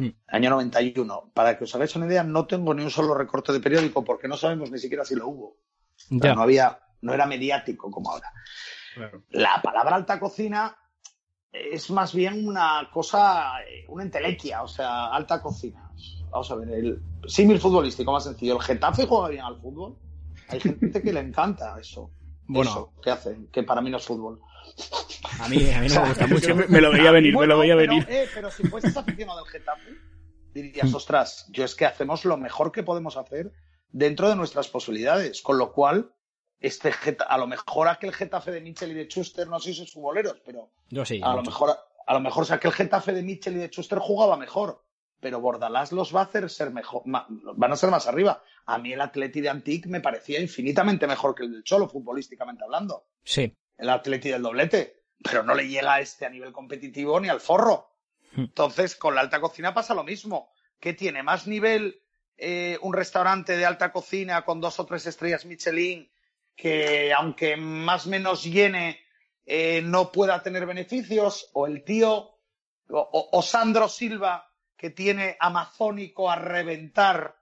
[0.00, 0.14] Hmm.
[0.28, 1.30] Año 91.
[1.34, 4.28] Para que os hagáis una idea, no tengo ni un solo recorte de periódico porque
[4.28, 5.56] no sabemos ni siquiera si lo hubo.
[6.08, 6.34] Ya.
[6.34, 8.32] no había, no era mediático como ahora.
[8.94, 9.22] Claro.
[9.30, 10.76] La palabra alta cocina
[11.52, 15.90] es más bien una cosa, eh, una entelequia, o sea, alta cocina.
[16.30, 18.54] Vamos a ver, el símil futbolístico más sencillo.
[18.54, 19.96] El Getafe juega bien al fútbol.
[20.48, 22.10] Hay gente que le encanta eso.
[22.46, 22.70] Bueno.
[22.70, 24.40] Eso que hacen, que para mí no es fútbol.
[25.40, 26.54] A mí, a mí no me gusta mucho.
[26.54, 28.06] me, me lo veía venir, me lo veía pero, venir.
[28.10, 29.90] eh, pero si fueses aficionado al Getafe,
[30.52, 33.52] dirías, ostras, yo es que hacemos lo mejor que podemos hacer
[33.90, 35.42] dentro de nuestras posibilidades.
[35.42, 36.12] Con lo cual,
[36.60, 39.76] este Geta- a lo mejor aquel Getafe de Mitchell y de Schuster, no sé si
[39.78, 41.20] sois futboleros, pero Yo sí.
[41.22, 43.98] a lo mejor, a lo mejor o sea, aquel Getafe de Mitchell y de Schuster
[43.98, 44.84] jugaba mejor.
[45.20, 48.42] Pero Bordalás los va a hacer ser mejor, ma- van a ser más arriba.
[48.64, 52.64] A mí el Atleti de Antic me parecía infinitamente mejor que el del Cholo, futbolísticamente
[52.64, 53.54] hablando Sí.
[53.80, 57.40] El Atleti del doblete, pero no le llega a este a nivel competitivo ni al
[57.40, 57.90] forro.
[58.32, 58.42] Hmm.
[58.42, 60.52] Entonces, con la alta cocina pasa lo mismo.
[60.78, 62.02] ¿Qué tiene más nivel
[62.36, 66.10] eh, un restaurante de alta cocina con dos o tres estrellas Michelin
[66.60, 69.00] que aunque más o menos llene,
[69.46, 72.36] eh, no pueda tener beneficios, o el tío,
[72.90, 77.36] o, o Sandro Silva, que tiene Amazónico a reventar,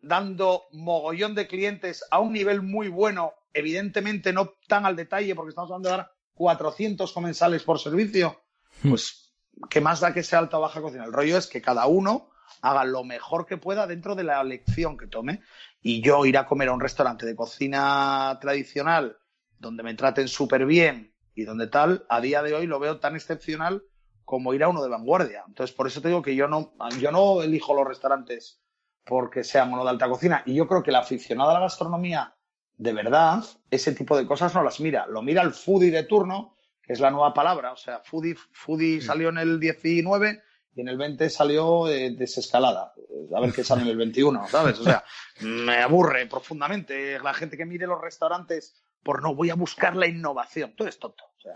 [0.00, 5.50] dando mogollón de clientes a un nivel muy bueno, evidentemente no tan al detalle, porque
[5.50, 8.42] estamos hablando de dar 400 comensales por servicio,
[8.88, 9.32] pues,
[9.68, 11.04] ¿qué más da que sea alta o baja cocina?
[11.04, 14.96] El rollo es que cada uno haga lo mejor que pueda dentro de la lección
[14.96, 15.42] que tome.
[15.80, 19.18] Y yo ir a comer a un restaurante de cocina tradicional,
[19.58, 23.14] donde me traten súper bien y donde tal, a día de hoy lo veo tan
[23.14, 23.82] excepcional
[24.24, 25.44] como ir a uno de vanguardia.
[25.46, 28.62] Entonces, por eso te digo que yo no, yo no elijo los restaurantes
[29.04, 30.42] porque sean uno de alta cocina.
[30.46, 32.34] Y yo creo que el aficionado a la gastronomía,
[32.82, 35.06] de verdad, ese tipo de cosas no las mira.
[35.06, 37.72] Lo mira el foodie de turno, que es la nueva palabra.
[37.72, 40.42] O sea, foodie, foodie salió en el 19
[40.74, 42.92] y en el 20 salió eh, desescalada.
[43.36, 44.80] A ver qué sale en el 21, ¿sabes?
[44.80, 45.04] O sea,
[45.42, 50.08] me aburre profundamente la gente que mire los restaurantes por no voy a buscar la
[50.08, 50.74] innovación.
[50.76, 51.22] Tú eres tonto.
[51.24, 51.52] O sea,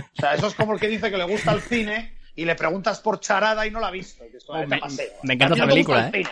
[0.00, 2.56] o sea, eso es como el que dice que le gusta el cine y le
[2.56, 4.24] preguntas por Charada y no la ha visto.
[4.28, 5.12] Que esto, Oh, me, paseo.
[5.22, 6.24] me encanta esa película, ¿eh?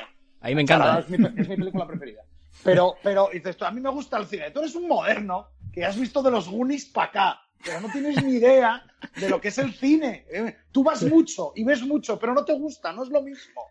[0.54, 0.84] me encanta.
[0.84, 2.22] Charada es, mi, es mi película preferida.
[2.64, 4.50] Pero, pero dices a mí me gusta el cine.
[4.50, 8.22] Tú eres un moderno que has visto de los Goonies para acá, pero no tienes
[8.22, 8.82] ni idea
[9.16, 10.26] de lo que es el cine.
[10.30, 10.56] ¿eh?
[10.72, 13.62] Tú vas mucho y ves mucho, pero no te gusta, no es lo mismo.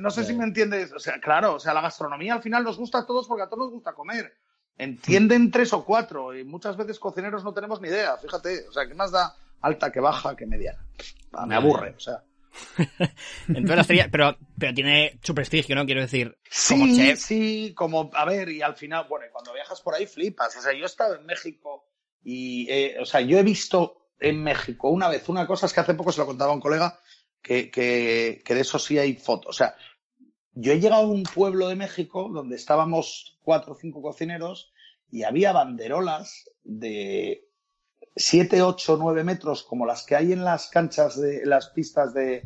[0.00, 0.92] No sé si me entiendes.
[0.92, 3.48] O sea, claro, o sea, la gastronomía al final nos gusta a todos porque a
[3.48, 4.32] todos nos gusta comer.
[4.76, 8.68] Entienden tres o cuatro y muchas veces cocineros no tenemos ni idea, fíjate.
[8.68, 10.84] O sea, ¿qué más da alta que baja que mediana?
[11.32, 12.22] Ah, Me aburre, o sea.
[13.48, 15.86] Entonces la pero, pero tiene su prestigio, ¿no?
[15.86, 17.18] Quiero decir, como Sí, chef.
[17.20, 20.56] sí, como, a ver, y al final, bueno, y cuando viajas por ahí flipas.
[20.56, 21.86] O sea, yo he estado en México
[22.22, 25.80] y, eh, o sea, yo he visto en México una vez una cosa, es que
[25.80, 27.00] hace poco se lo contaba a un colega,
[27.42, 29.50] que, que, que de eso sí hay fotos.
[29.50, 29.76] O sea,
[30.52, 34.72] yo he llegado a un pueblo de México donde estábamos cuatro o cinco cocineros
[35.10, 37.47] y había banderolas de
[38.18, 42.12] 7, 8, 9 metros como las que hay en las canchas de en las pistas
[42.12, 42.42] de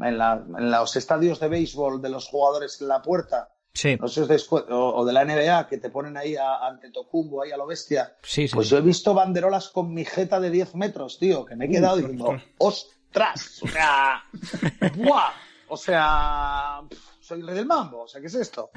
[0.00, 4.08] en, la- en los estadios de béisbol de los jugadores en la puerta Sí, no
[4.08, 7.50] sé os o, o de la NBA que te ponen ahí a, ante Tocumbo ahí
[7.50, 8.54] a lo bestia sí, sí.
[8.54, 11.68] pues yo he visto banderolas con mi jeta de 10 metros tío que me he
[11.68, 14.22] quedado diciendo ostras o sea
[14.96, 15.30] ¡buah!
[15.68, 16.80] o sea
[17.20, 18.70] soy el rey del mambo o sea qué es esto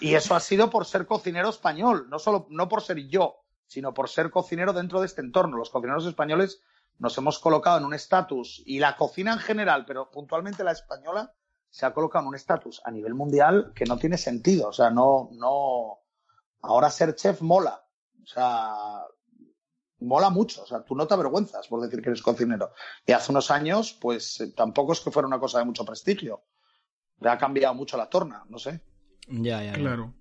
[0.00, 3.94] y eso ha sido por ser cocinero español no solo no por ser yo sino
[3.94, 6.60] por ser cocinero dentro de este entorno los cocineros españoles
[6.98, 11.34] nos hemos colocado en un estatus y la cocina en general pero puntualmente la española
[11.74, 14.68] se ha colocado en un estatus a nivel mundial que no tiene sentido.
[14.68, 15.98] O sea, no, no.
[16.60, 17.84] Ahora ser chef mola.
[18.22, 19.02] O sea,
[19.98, 20.62] mola mucho.
[20.62, 22.70] O sea, tú no te avergüenzas por decir que eres cocinero.
[23.04, 26.44] Y hace unos años, pues eh, tampoco es que fuera una cosa de mucho prestigio.
[27.18, 28.80] Le ha cambiado mucho la torna, no sé.
[29.26, 29.74] Ya, ya, ya.
[29.74, 30.14] Claro.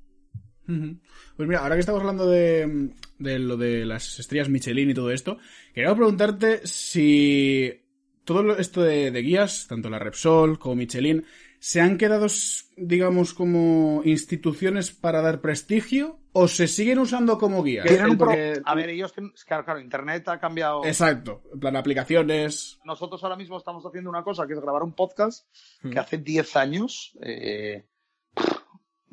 [0.66, 5.12] Pues mira, ahora que estamos hablando de, de lo de las estrellas Michelin y todo
[5.12, 5.38] esto,
[5.74, 7.82] quería preguntarte si
[8.24, 11.26] todo esto de, de guías, tanto la Repsol como Michelin,
[11.60, 12.28] se han quedado,
[12.76, 17.86] digamos, como instituciones para dar prestigio o se siguen usando como guías?
[18.18, 19.14] Pro- Porque- A ver, ellos,
[19.46, 20.84] claro, claro, Internet ha cambiado.
[20.86, 22.80] Exacto, en plan aplicaciones.
[22.84, 25.46] Nosotros ahora mismo estamos haciendo una cosa, que es grabar un podcast
[25.90, 27.86] que hace 10 años eh,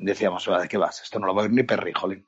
[0.01, 1.01] decíamos, ¿de qué vas?
[1.01, 2.27] Esto no lo va a oír ni Perry, jolín.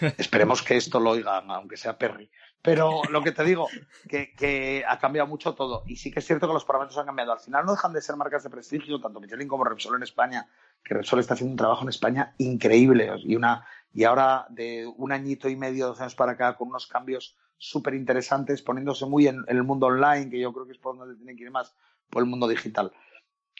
[0.18, 2.30] Esperemos que esto lo oigan, aunque sea Perry.
[2.60, 3.68] Pero lo que te digo,
[4.08, 5.82] que, que ha cambiado mucho todo.
[5.86, 7.32] Y sí que es cierto que los parámetros han cambiado.
[7.32, 10.48] Al final no dejan de ser marcas de prestigio, tanto Michelin como Repsol en España,
[10.84, 13.10] que Repsol está haciendo un trabajo en España increíble.
[13.24, 16.86] Y, una, y ahora, de un añito y medio, dos años para acá, con unos
[16.86, 20.78] cambios súper interesantes, poniéndose muy en, en el mundo online, que yo creo que es
[20.78, 21.74] por donde tienen que ir más,
[22.10, 22.92] por el mundo digital.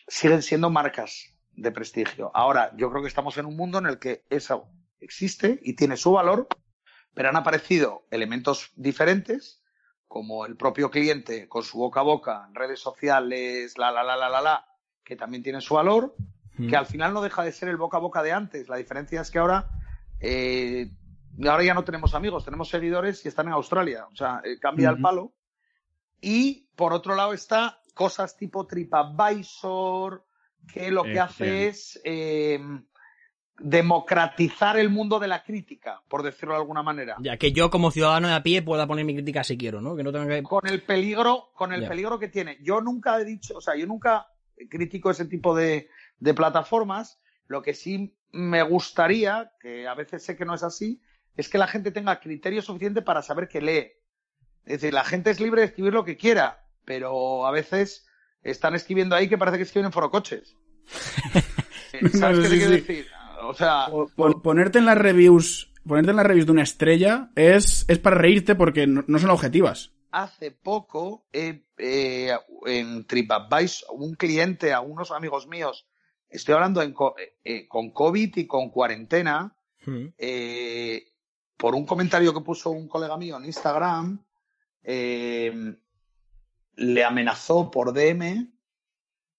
[0.06, 2.30] Siguen siendo marcas de prestigio.
[2.34, 4.68] Ahora, yo creo que estamos en un mundo en el que eso
[5.00, 6.48] existe y tiene su valor,
[7.14, 9.62] pero han aparecido elementos diferentes,
[10.08, 14.28] como el propio cliente con su boca a boca, redes sociales, la, la, la, la,
[14.28, 14.66] la, la,
[15.04, 16.14] que también tiene su valor,
[16.56, 16.68] Mm.
[16.68, 18.68] que al final no deja de ser el boca a boca de antes.
[18.68, 19.70] La diferencia es que ahora,
[20.20, 20.90] eh,
[21.46, 24.06] ahora ya no tenemos amigos, tenemos seguidores y están en Australia.
[24.12, 25.32] O sea, eh, cambia el palo.
[26.20, 30.24] Y por otro lado está cosas tipo TripAdvisor,
[30.72, 31.56] que lo que hace bien.
[31.68, 32.60] es eh,
[33.58, 37.16] democratizar el mundo de la crítica, por decirlo de alguna manera.
[37.20, 39.96] Ya que yo como ciudadano de a pie pueda poner mi crítica si quiero, ¿no?
[39.96, 40.42] Que no tenga que...
[40.42, 41.88] Con el peligro, con el Ya.
[41.88, 42.58] peligro que tiene.
[42.62, 44.26] Yo nunca he dicho, o sea, yo nunca
[44.68, 47.20] critico ese tipo de, de plataformas.
[47.46, 51.00] Lo que sí me gustaría, que a veces sé que no es así,
[51.36, 53.92] es que la gente tenga criterio suficiente para saber que lee.
[54.64, 58.06] Es decir, la gente es libre de escribir lo que quiera, pero a veces
[58.42, 60.56] están escribiendo ahí que parece que escriben en forocoches.
[62.12, 62.80] ¿Sabes No, qué sí, te quiero sí.
[62.80, 63.06] decir?
[63.44, 67.84] O sea, Pon- ponerte en las reviews ponerte en la reviews de una estrella es,
[67.88, 69.90] es para reírte porque no, no son objetivas.
[70.12, 72.30] Hace poco, eh, eh,
[72.66, 75.86] en TripAdvisor, un cliente, a unos amigos míos,
[76.28, 80.06] estoy hablando en co- eh, con COVID y con cuarentena, Mm.
[80.16, 81.02] eh,
[81.56, 84.24] por un comentario que puso un colega mío en Instagram,
[84.84, 85.74] eh,
[86.76, 88.48] le amenazó por DM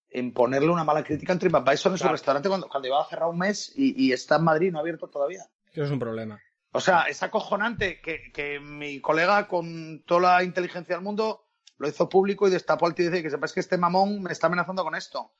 [0.09, 2.13] en ponerle una mala crítica en TripAdvisor en su Claro.
[2.13, 4.81] restaurante cuando, cuando iba a cerrar un mes y, y está en Madrid, no ha
[4.81, 5.43] abierto todavía.
[5.71, 6.39] Eso es un problema.
[6.71, 11.87] O sea, es acojonante que, que mi colega, con toda la inteligencia del mundo, lo
[11.87, 14.47] hizo público y destapó al tío y dice que sepas que este mamón me está
[14.47, 15.31] amenazando con esto.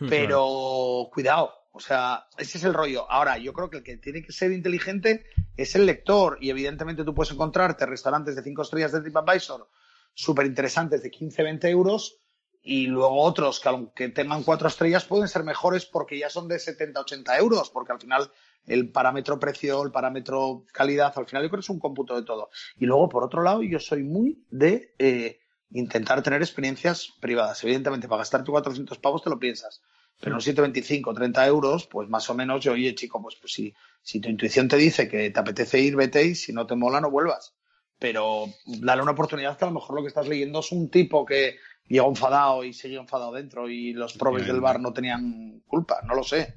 [0.00, 3.10] Mm, Pero cuidado, o sea, ese es el rollo.
[3.10, 7.04] Ahora, yo creo que el que tiene que ser inteligente es el lector y evidentemente
[7.04, 9.68] tú puedes encontrarte restaurantes de 5 estrellas de TripAdvisor
[10.14, 12.18] súper interesantes de 15, 20 euros
[12.62, 16.58] y luego otros que aunque tengan 4 estrellas pueden ser mejores porque ya son de
[16.58, 18.30] 70, 80 euros, porque al final
[18.66, 22.24] el parámetro precio, el parámetro calidad, al final yo creo que es un cómputo de
[22.24, 22.50] todo.
[22.78, 25.40] Y luego, por otro lado, yo soy muy de eh,
[25.72, 27.62] intentar tener experiencias privadas.
[27.64, 29.82] Evidentemente, para gastarte 400 pavos te lo piensas.
[30.20, 33.74] Pero en 7,25, 30 euros, pues más o menos yo, oye, chico, pues, pues si,
[34.02, 37.00] si tu intuición te dice que te apetece ir, vete y si no te mola,
[37.00, 37.54] no vuelvas.
[38.02, 41.24] Pero dale una oportunidad que a lo mejor lo que estás leyendo es un tipo
[41.24, 46.00] que llegó enfadado y seguía enfadado dentro y los probes del bar no tenían culpa,
[46.02, 46.56] no lo sé.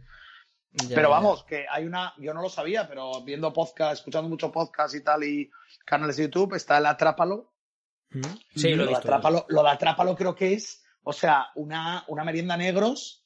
[0.72, 4.52] Ya, Pero vamos, que hay una, yo no lo sabía, pero viendo podcast, escuchando mucho
[4.52, 5.52] podcast y tal y
[5.86, 7.54] canales de YouTube, está el Atrápalo.
[8.10, 8.22] Mm.
[8.56, 9.08] Sí, lo de visto.
[9.08, 13.24] Atrápalo, lo de Atrápalo creo que es, o sea, una, una merienda negros.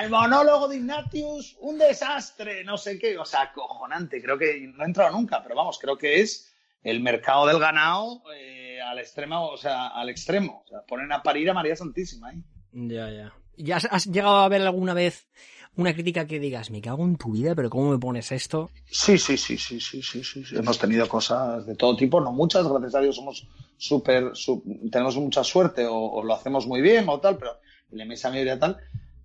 [0.00, 4.82] El monólogo de Ignatius, un desastre, no sé qué, o sea, acojonante, creo que no
[4.82, 6.51] he entrado nunca, pero vamos, creo que es
[6.82, 11.22] el mercado del ganado eh, al extremo, o sea, al extremo, o sea, ponen a
[11.22, 12.42] parir a María Santísima ahí.
[12.72, 13.32] Ya, ya.
[13.56, 15.28] ¿Ya has, has llegado a ver alguna vez
[15.76, 18.70] una crítica que digas, me cago en tu vida, pero cómo me pones esto?
[18.86, 20.56] Sí, sí, sí, sí, sí, sí, sí, sí.
[20.56, 23.46] Hemos tenido cosas de todo tipo, no muchas, gracias a Dios somos
[23.78, 27.58] súper, su- tenemos mucha suerte o, o lo hacemos muy bien o tal, pero
[27.90, 28.78] en la mayoría tal,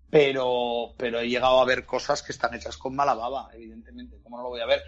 [0.10, 4.38] pero, pero he llegado a ver cosas que están hechas con mala baba, evidentemente, ¿cómo
[4.38, 4.82] no lo voy a ver?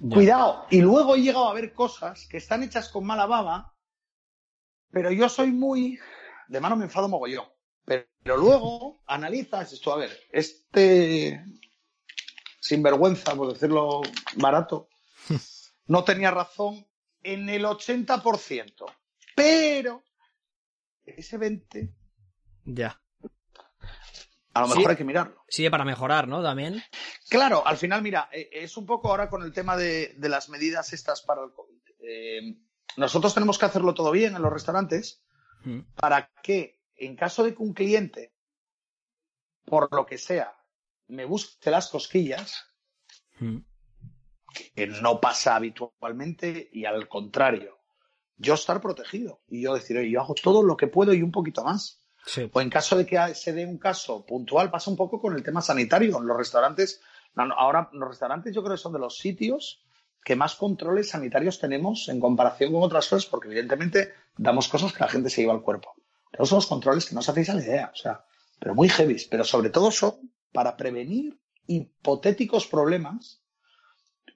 [0.00, 0.14] Ya.
[0.14, 3.74] Cuidado, y luego he llegado a ver cosas que están hechas con mala baba,
[4.90, 5.98] pero yo soy muy,
[6.48, 7.46] de mano me enfado mogollón,
[7.84, 11.44] pero, pero luego analizas esto, a ver, este
[12.60, 14.02] sinvergüenza, por decirlo
[14.36, 14.88] barato,
[15.86, 16.86] no tenía razón
[17.22, 18.84] en el 80%,
[19.34, 20.02] pero
[21.04, 21.94] ese 20
[22.64, 23.03] Ya.
[24.54, 24.74] A lo Sí.
[24.76, 25.44] mejor hay que mirarlo.
[25.48, 26.42] Sí, para mejorar, ¿no?
[26.42, 26.82] También.
[27.28, 30.48] Claro, al final, mira, eh, es un poco ahora con el tema de, de las
[30.48, 31.80] medidas estas para el COVID.
[32.00, 32.56] Eh,
[32.96, 35.22] nosotros tenemos que hacerlo todo bien en los restaurantes
[35.64, 35.80] Mm.
[35.96, 38.32] para que, en caso de que un cliente,
[39.64, 40.54] por lo que sea,
[41.08, 42.64] me busque las cosquillas,
[43.40, 43.58] Mm.
[44.74, 47.80] que no pasa habitualmente y al contrario,
[48.36, 51.32] yo estar protegido y yo decir, oye, yo hago todo lo que puedo y un
[51.32, 52.03] poquito más.
[52.52, 55.42] O en caso de que se dé un caso puntual, pasa un poco con el
[55.42, 56.20] tema sanitario.
[56.20, 57.00] Los restaurantes,
[57.36, 59.84] ahora los restaurantes yo creo que son de los sitios
[60.24, 65.00] que más controles sanitarios tenemos en comparación con otras cosas, porque evidentemente damos cosas que
[65.00, 65.94] la gente se lleva al cuerpo.
[66.42, 68.24] Son los controles que no os hacéis a la idea, o sea,
[68.58, 73.42] pero muy heavy, pero sobre todo son para prevenir hipotéticos problemas.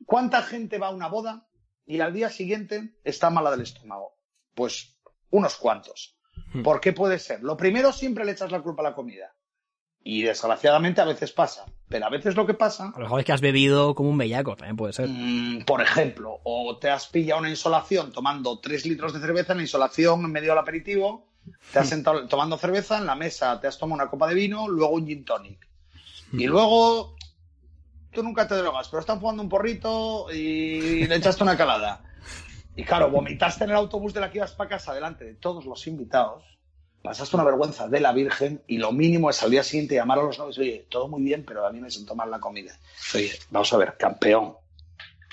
[0.04, 1.48] ¿Cuánta gente va a una boda
[1.86, 4.14] y al día siguiente está mala del estómago?
[4.54, 4.94] Pues
[5.30, 6.17] unos cuantos.
[6.52, 6.62] Hmm.
[6.62, 7.42] ¿Por qué puede ser?
[7.42, 9.34] Lo primero, siempre le echas la culpa a la comida.
[10.02, 11.66] Y desgraciadamente a veces pasa.
[11.88, 14.18] Pero a veces lo que pasa, A lo mejor es que has bebido como un
[14.18, 15.08] bellaco, también puede ser.
[15.08, 19.58] mm, por ejemplo, o te has pillado una insolación tomando 3 litros de cerveza en
[19.58, 21.26] la insolación en medio del aperitivo,
[21.72, 24.68] te has sentado tomando cerveza en la mesa, te has tomado una copa de vino,
[24.68, 25.66] luego un gin tonic.
[26.32, 27.16] Y luego
[28.12, 32.04] tú nunca te drogas, pero están jugando un porrito y le echaste una calada.
[32.78, 35.66] Y claro, vomitaste en el autobús de la que ibas para casa delante de todos
[35.66, 36.44] los invitados.
[37.02, 40.22] Pasaste una vergüenza de la Virgen y lo mínimo es al día siguiente llamar a
[40.22, 42.78] los novios, oye, todo muy bien, pero a mí me sentó mal la comida.
[43.16, 44.54] Oye, vamos a ver, campeón.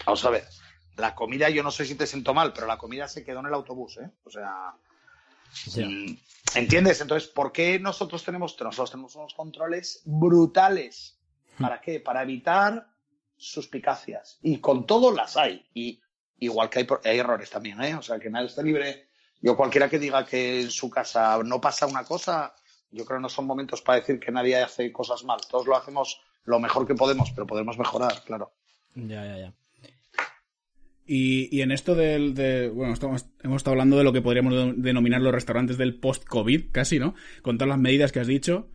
[0.08, 0.44] Vamos a ver.
[0.98, 3.46] La comida, yo no sé si te sentó mal, pero la comida se quedó en
[3.46, 4.10] el autobús, ¿eh?
[4.24, 4.74] O sea.
[5.76, 6.16] Mm,
[6.56, 7.00] ¿Entiendes?
[7.00, 11.20] Entonces, ¿por qué nosotros tenemos, nosotros tenemos unos controles brutales?
[11.60, 12.00] ¿Para qué?
[12.00, 12.88] Para evitar
[13.38, 14.40] suspicacias.
[14.42, 15.64] Y con todo las hay.
[15.76, 16.02] Y
[16.40, 17.96] igual que hay, hay errores también, ¿eh?
[17.96, 19.08] O sea, que nadie está libre.
[19.42, 22.56] Yo cualquiera que diga que en su casa no pasa una cosa,
[22.92, 25.40] yo creo que no son momentos para decir que nadie hace cosas mal.
[25.50, 28.52] Todos lo hacemos lo mejor que podemos, pero podemos mejorar, claro.
[28.96, 29.54] Ya, ya, ya.
[31.08, 34.54] Y, y en esto del, de, bueno, estamos, hemos estado hablando de lo que podríamos
[34.54, 37.14] de- denominar los restaurantes del post-COVID, casi, ¿no?
[37.44, 38.70] Con todas las medidas que has dicho.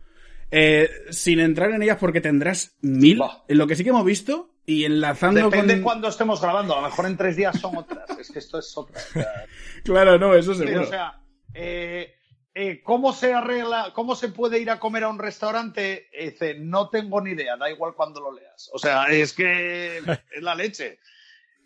[0.49, 3.17] Eh, sin entrar en ellas porque tendrás mil.
[3.17, 3.43] Bah.
[3.49, 5.83] Lo que sí que hemos visto Y enlazando Depende con...
[5.83, 6.73] cuando estemos grabando.
[6.75, 8.09] A lo mejor en tres días son otras.
[8.19, 9.01] Es que esto es otra.
[9.83, 10.83] Claro, no, eso seguro.
[10.83, 11.19] o sea,
[11.55, 12.13] eh,
[12.53, 16.09] eh, ¿cómo se arregla, cómo se puede ir a comer a un restaurante?
[16.17, 18.69] Dice, no tengo ni idea, da igual cuando lo leas.
[18.73, 19.97] O sea, es que
[20.35, 20.99] es la leche.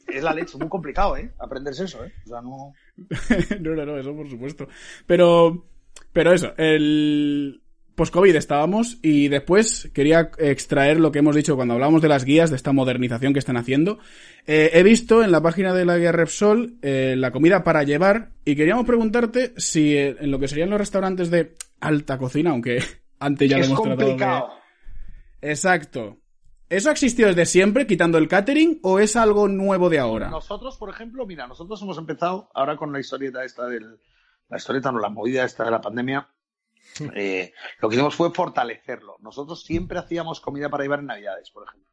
[0.07, 1.33] Es la leche, muy complicado, ¿eh?
[1.39, 2.13] Aprenderse eso, ¿eh?
[2.25, 2.73] O sea, no...
[3.59, 4.67] no, no, no, eso por supuesto.
[5.07, 5.67] Pero,
[6.13, 7.64] pero eso, el
[7.95, 12.49] post-COVID estábamos y después quería extraer lo que hemos dicho cuando hablamos de las guías,
[12.49, 13.99] de esta modernización que están haciendo.
[14.45, 18.31] Eh, he visto en la página de la guía Repsol eh, la comida para llevar
[18.43, 22.83] y queríamos preguntarte si eh, en lo que serían los restaurantes de alta cocina, aunque
[23.19, 24.05] antes ya lo es hemos tratado de...
[24.05, 24.49] complicado.
[25.41, 26.17] Exacto.
[26.67, 30.29] ¿Eso ha existido desde siempre, quitando el catering, o es algo nuevo de ahora?
[30.29, 33.99] Nosotros, por ejemplo, mira, nosotros hemos empezado ahora con la historieta esta del...
[34.49, 36.27] La historieta, no, la movida esta de la pandemia.
[37.15, 39.17] Eh, lo que hicimos fue fortalecerlo.
[39.19, 41.89] Nosotros siempre hacíamos comida para llevar en Navidades, por ejemplo.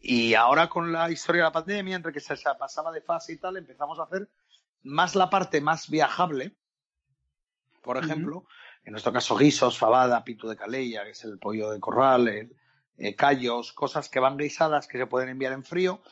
[0.00, 3.38] Y ahora con la historia de la pandemia, entre que se pasaba de fase y
[3.38, 4.28] tal, empezamos a hacer
[4.82, 6.56] más la parte más viajable.
[7.82, 8.44] Por ejemplo,
[8.84, 12.56] en nuestro caso guisos, fabada, pito de calella, que es el pollo de corral, el,
[12.98, 16.02] eh, callos, cosas que van guisadas que se pueden enviar en frío.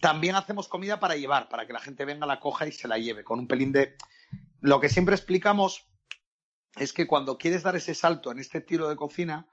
[0.00, 2.98] También hacemos comida para llevar, para que la gente venga, la coja y se la
[2.98, 3.96] lleve, con un pelín de...
[4.60, 5.89] Lo que siempre explicamos
[6.76, 9.46] es que cuando quieres dar ese salto en este estilo de cocina,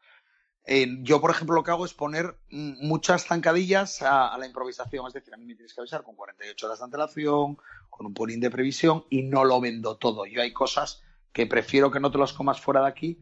[1.03, 5.07] yo, por ejemplo, lo que hago es poner muchas zancadillas a, la improvisación.
[5.07, 7.57] Es decir, a mí me tienes que avisar con 48 horas de antelación,
[7.89, 10.25] con un pelín de previsión y no lo vendo todo.
[10.25, 11.01] Yo hay cosas
[11.31, 13.19] que prefiero que no te las comas fuera de aquí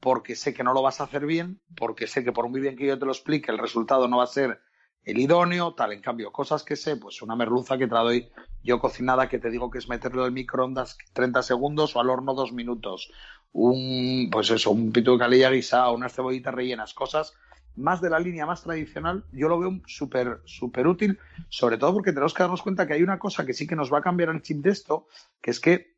[0.00, 2.76] porque sé que no lo vas a hacer bien, porque sé que por muy bien
[2.76, 4.60] que yo te lo explique, el resultado no va a ser
[5.06, 5.92] el idóneo, tal.
[5.92, 8.28] En cambio, cosas que sé, pues una merluza que te la doy
[8.62, 12.34] yo cocinada, que te digo que es meterlo al microondas 30 segundos o al horno
[12.34, 13.12] dos minutos.
[13.52, 17.34] Un, pues eso, un pito de calilla guisado, unas cebollitas rellenas, cosas
[17.76, 21.18] más de la línea más tradicional, yo lo veo súper, súper útil,
[21.50, 23.92] sobre todo porque tenemos que darnos cuenta que hay una cosa que sí que nos
[23.92, 25.06] va a cambiar el chip de esto,
[25.42, 25.94] que es que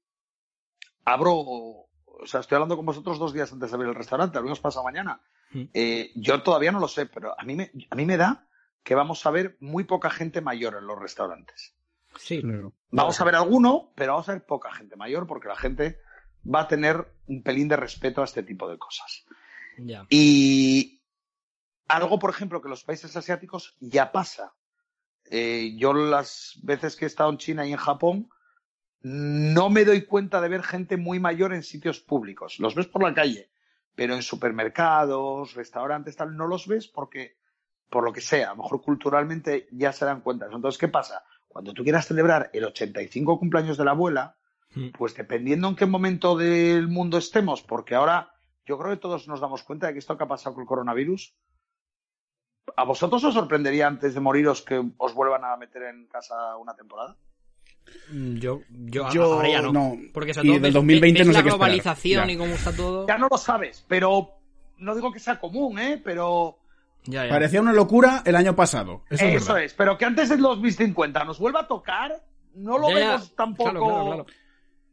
[1.05, 4.59] abro, o sea, estoy hablando con vosotros dos días antes de abrir el restaurante, abrimos
[4.59, 5.21] pasado mañana.
[5.53, 5.63] Mm.
[5.73, 8.48] Eh, yo todavía no lo sé, pero a mí, me, a mí me da
[8.83, 11.75] que vamos a ver muy poca gente mayor en los restaurantes.
[12.17, 12.41] Sí.
[12.41, 12.73] Claro.
[12.91, 16.01] Vamos a ver alguno, pero vamos a ver poca gente mayor porque la gente
[16.43, 19.25] va a tener un pelín de respeto a este tipo de cosas.
[19.79, 20.07] Ya.
[20.09, 21.03] Y
[21.89, 24.53] algo, por ejemplo, que los países asiáticos ya pasa.
[25.31, 28.31] Eh, yo las veces que he estado en China y en Japón,
[29.01, 32.59] no me doy cuenta de ver gente muy mayor en sitios públicos.
[32.59, 33.51] Los ves por la calle,
[33.95, 37.38] pero en supermercados, restaurantes, tal, no los ves porque,
[37.91, 40.47] por lo que sea, a lo mejor culturalmente ya se dan cuenta.
[40.53, 41.23] Entonces, ¿qué pasa?
[41.49, 44.37] Cuando tú quieras celebrar el 85 cumpleaños de la abuela,
[44.75, 44.89] Mm.
[44.99, 48.31] pues dependiendo en qué momento del mundo estemos, porque ahora
[48.67, 50.69] yo creo que todos nos damos cuenta de que esto que ha pasado con el
[50.69, 51.35] coronavirus,
[52.77, 56.75] ¿a vosotros os sorprendería antes de moriros que os vuelvan a meter en casa una
[56.77, 57.17] temporada?
[58.13, 59.73] Mm, Yo, yo, Yo ahora ya no.
[59.73, 59.97] no.
[60.13, 62.33] Porque Y sobre todo del ves- 2020 ves no sé la qué globalización Ya.
[62.33, 63.07] y cómo está todo.
[63.07, 64.35] Ya no lo sabes, pero
[64.77, 65.99] no digo que sea común, ¿eh?
[66.05, 66.59] Pero
[67.11, 67.31] Ya, ya.
[67.31, 69.05] Parecía una locura el año pasado.
[69.11, 69.65] Eso, es eso verdad.
[69.65, 72.23] es, pero que antes del 2050 nos vuelva a tocar,
[72.55, 73.07] no lo Ya, ya.
[73.13, 73.71] vemos tampoco.
[73.71, 74.27] Claro, claro, claro.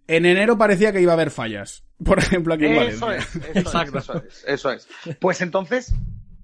[0.08, 1.84] En enero parecía que iba a haber fallas.
[2.06, 3.40] Por ejemplo, aquí en Eso Valencia.
[3.40, 3.98] es, eso Exacto.
[3.98, 5.18] es, eso es, eso es.
[5.20, 5.94] Pues entonces,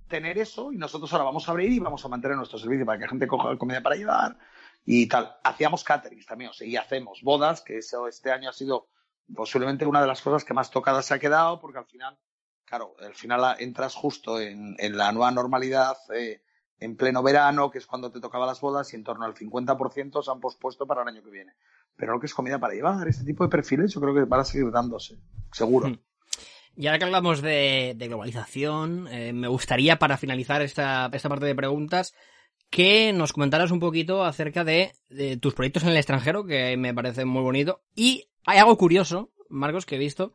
[0.08, 2.98] tener eso y nosotros ahora vamos a abrir y vamos a mantener nuestro servicio para
[2.98, 4.38] que la gente coja comida para llevar
[4.86, 5.32] y tal.
[5.44, 8.88] Hacíamos caterings también, o sea, y hacemos bodas, que eso este año ha sido
[9.34, 12.18] posiblemente una de las cosas que más tocadas se ha quedado, porque al final,
[12.72, 16.42] claro, al final entras justo en, la nueva normalidad, eh,
[16.80, 20.24] en pleno verano, que es cuando te tocaba las bodas, y en torno al 50%
[20.24, 21.52] se han pospuesto para el año que viene.
[21.98, 24.40] Pero lo que es comida para llevar, este tipo de perfiles, yo creo que van
[24.40, 25.20] a seguir dándose,
[25.52, 25.90] seguro.
[25.90, 26.00] Hmm.
[26.78, 31.48] Y ahora que hablamos de, de globalización, eh, me gustaría, para finalizar esta, esta parte
[31.48, 32.14] de preguntas,
[32.70, 36.94] que nos comentaras un poquito acerca de, de tus proyectos en el extranjero, que me
[36.94, 37.82] parece muy bonito.
[37.96, 40.32] Y hay algo curioso, Marcos, que he visto,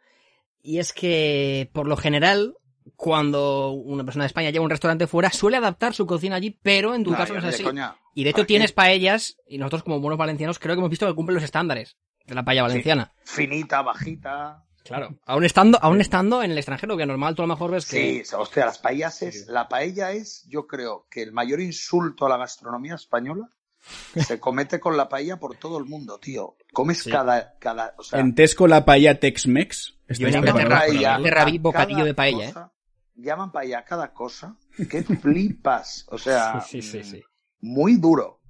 [0.63, 2.55] y es que, por lo general,
[2.97, 6.95] cuando una persona de España lleva un restaurante fuera, suele adaptar su cocina allí, pero
[6.95, 7.63] en tu No, caso no es así.
[7.63, 7.97] coña.
[8.15, 11.15] Y de hecho tienes paellas, y nosotros como buenos valencianos creo que hemos visto que
[11.15, 11.97] cumplen los estándares
[12.27, 13.13] de la paella valenciana.
[13.25, 14.63] Finita, bajita.
[14.85, 15.19] Claro.
[15.27, 18.25] Aún estando, aún estando en el extranjero, que normal tú a lo mejor ves que...
[18.25, 22.29] Sí, hostia, las paellas es, la paella es, yo creo, que el mayor insulto a
[22.29, 23.49] la gastronomía española
[24.17, 26.57] se comete con la paella por todo el mundo, tío.
[26.73, 27.11] Comes Sí.
[27.11, 29.91] cada, cada, o sea, En Tesco la paella Tex-Mex.
[29.91, 31.37] Yo estáis siempre te preparados rabia, para te verlo.
[31.41, 31.59] rabia.
[31.59, 32.53] a bocadillo cada de paella, ¿eh?
[32.53, 32.73] cosa,
[33.19, 34.57] Llaman paella a cada cosa
[34.91, 37.23] que flipas, o sea, Sí, sí, sí.
[37.61, 38.41] muy duro,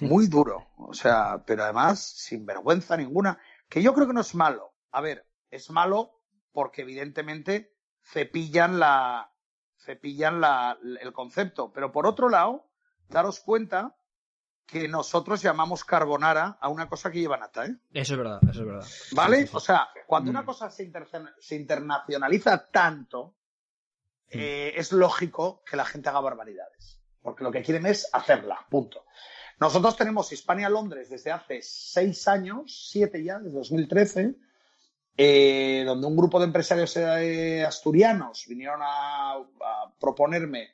[0.00, 3.38] muy duro, o sea, pero además sin vergüenza ninguna,
[3.68, 4.72] que yo creo que no es malo.
[4.90, 6.20] A ver, es malo
[6.52, 9.30] porque evidentemente cepillan la
[9.84, 12.70] cepillan la, el concepto, pero por otro lado,
[13.08, 13.96] daros cuenta
[14.72, 17.76] que nosotros llamamos carbonara a una cosa que lleva nata, ¿eh?
[17.92, 18.86] Eso es verdad, eso es verdad.
[19.12, 19.48] ¿Vale?
[19.52, 20.36] O sea, cuando Mm.
[20.36, 21.06] una cosa se, inter-
[21.38, 23.34] se internacionaliza tanto,
[24.28, 26.98] eh, es lógico que la gente haga barbaridades.
[27.20, 29.04] Porque lo que quieren es hacerla, punto.
[29.60, 34.34] Nosotros tenemos Hispania Londres desde hace seis años, siete ya, desde 2013,
[35.16, 40.70] eh, donde un grupo de empresarios eh, asturianos vinieron a, a proponerme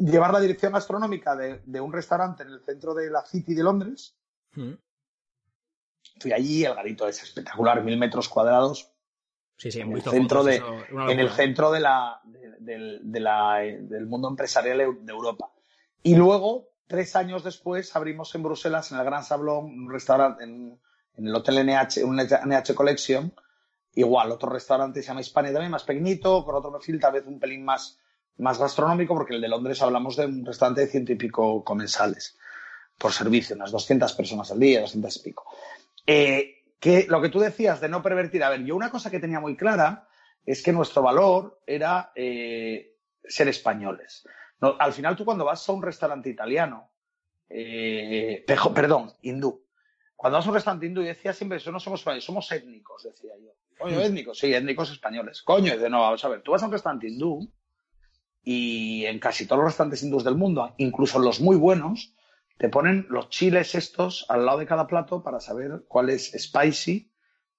[0.00, 3.62] llevar la dirección gastronómica de, de un restaurante en el centro de la City de
[3.62, 4.16] Londres.
[4.54, 4.72] Mm.
[6.20, 8.92] Fui allí, el garito es espectacular, mil metros cuadrados,
[9.56, 11.36] Sí, sí, en el centro de, eso, en el locura.
[11.36, 15.50] centro de la, de- del- de la- eh, del mundo empresarial de Europa.
[16.02, 20.78] Y luego, tres años después, abrimos en Bruselas, en el Gran Sablón, un restaurante, en,
[21.16, 23.34] en el Hotel NH, un NH Collection,
[23.94, 27.38] igual, otro restaurante se llama Hispania también, más pequeñito, con otro perfil, tal vez un
[27.38, 27.98] pelín más,
[28.40, 32.38] más gastronómico, porque el de Londres hablamos de un restaurante de ciento y pico comensales
[32.98, 35.44] por servicio, unas 200 personas al día, 200 y pico.
[36.06, 39.20] Eh, que lo que tú decías de no pervertir, a ver, yo una cosa que
[39.20, 40.08] tenía muy clara
[40.44, 44.26] es que nuestro valor era eh, ser españoles.
[44.60, 46.90] No, al final tú cuando vas a un restaurante italiano,
[47.48, 49.64] eh, pejo- perdón, hindú,
[50.16, 53.02] cuando vas a un restaurante hindú, yo decía siempre, eso no somos españoles, somos étnicos,
[53.02, 53.52] decía yo.
[53.78, 55.42] Coño, étnicos, sí, étnicos españoles.
[55.42, 57.50] Coño, de no, vamos a ver, tú vas a un restaurante hindú
[58.42, 62.14] y en casi todos los restaurantes hindús del mundo, incluso los muy buenos,
[62.58, 67.10] te ponen los chiles estos al lado de cada plato para saber cuál es spicy,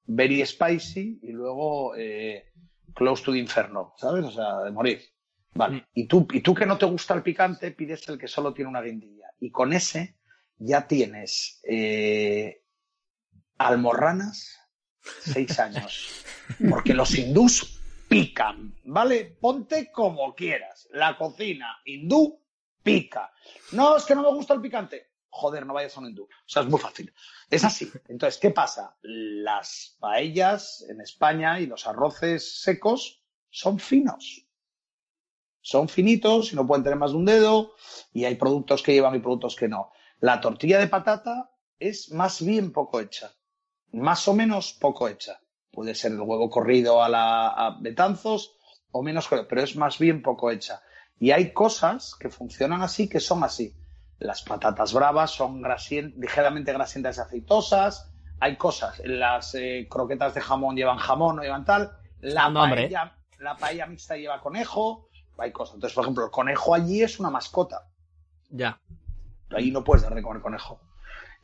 [0.06, 2.52] very spicy y luego eh,
[2.94, 4.26] close to the inferno, ¿sabes?
[4.26, 5.02] O sea, de morir.
[5.54, 5.88] Vale.
[5.94, 8.70] Y tú, y tú que no te gusta el picante, pides el que solo tiene
[8.70, 9.26] una guindilla.
[9.40, 10.18] Y con ese
[10.58, 12.64] ya tienes eh,
[13.58, 14.60] almorranas
[15.02, 16.24] seis años.
[16.70, 17.81] Porque los hindús
[18.12, 19.38] pican, ¿vale?
[19.40, 20.90] Ponte como quieras.
[20.92, 22.42] La cocina hindú
[22.84, 23.32] pica.
[23.72, 25.12] No, es que no me gusta el picante.
[25.30, 26.24] Joder, no vayas a un hindú.
[26.24, 27.14] O sea, es muy fácil.
[27.50, 27.90] Es así.
[28.10, 28.98] Entonces, ¿qué pasa?
[29.02, 34.46] Las paellas en España y los arroces secos son finos.
[35.62, 37.76] Son finitos y no pueden tener más de un dedo
[38.12, 39.94] y hay productos que llevan y productos que no.
[40.20, 41.50] La tortilla de patata
[41.80, 43.32] es más bien poco hecha.
[43.94, 45.40] Más o menos poco hecha.
[45.72, 48.56] Puede ser el huevo corrido a la a Betanzos
[48.92, 50.82] o menos, pero es más bien poco hecha.
[51.20, 53.76] Y hay cosas que funcionan así, que son así.
[54.20, 58.12] Las patatas bravas son grasien- ligeramente grasientas y aceitosas.
[58.40, 59.02] Hay cosas.
[59.06, 61.92] Las eh, croquetas de jamón llevan jamón, no llevan tal.
[62.20, 65.08] La hambre, paella, la paella mixta lleva conejo.
[65.38, 65.76] Hay cosas.
[65.76, 67.88] Entonces, por ejemplo, el conejo allí es una mascota.
[68.50, 68.80] Ya.
[69.56, 70.82] Ahí no puedes dar de comer conejo.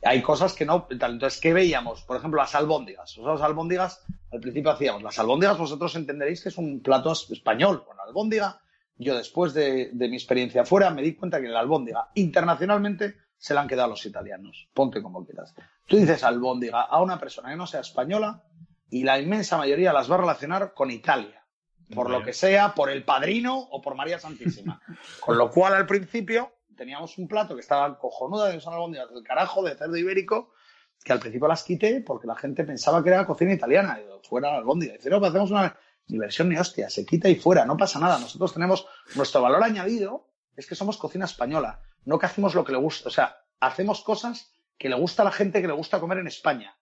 [0.02, 0.86] Hay cosas que no.
[0.90, 2.02] Entonces, ¿qué veíamos?
[2.02, 3.16] Por ejemplo, las albóndigas.
[3.18, 5.02] Las albóndigas, al principio hacíamos.
[5.02, 7.82] Las albóndigas vosotros entenderéis que es un plato español.
[7.86, 8.60] Bueno, albóndiga,
[8.96, 13.54] yo después de, de mi experiencia afuera me di cuenta que la albóndiga internacionalmente se
[13.54, 14.68] la han quedado los italianos.
[14.74, 15.54] Ponte como quieras.
[15.86, 18.42] Tú dices albóndiga a una persona que no sea española
[18.90, 21.44] y la inmensa mayoría las va a relacionar con Italia.
[21.94, 24.82] Por lo que sea, por el padrino o por María Santísima.
[25.20, 29.22] Con lo cual, al principio, teníamos un plato que estaba cojonuda de son albóndigas del
[29.22, 30.52] carajo, de cerdo ibérico,
[31.04, 33.98] que al principio las quité porque la gente pensaba que era cocina italiana.
[34.00, 34.94] Y digo, fuera la albóndiga.
[34.94, 35.76] Dice, no, pues hacemos una
[36.06, 38.18] ni versión ni hostia, se quita y fuera, no pasa nada.
[38.18, 40.26] Nosotros tenemos nuestro valor añadido,
[40.56, 43.08] es que somos cocina española, no que hacemos lo que le gusta.
[43.08, 46.28] O sea, hacemos cosas que le gusta a la gente que le gusta comer en
[46.28, 46.78] España.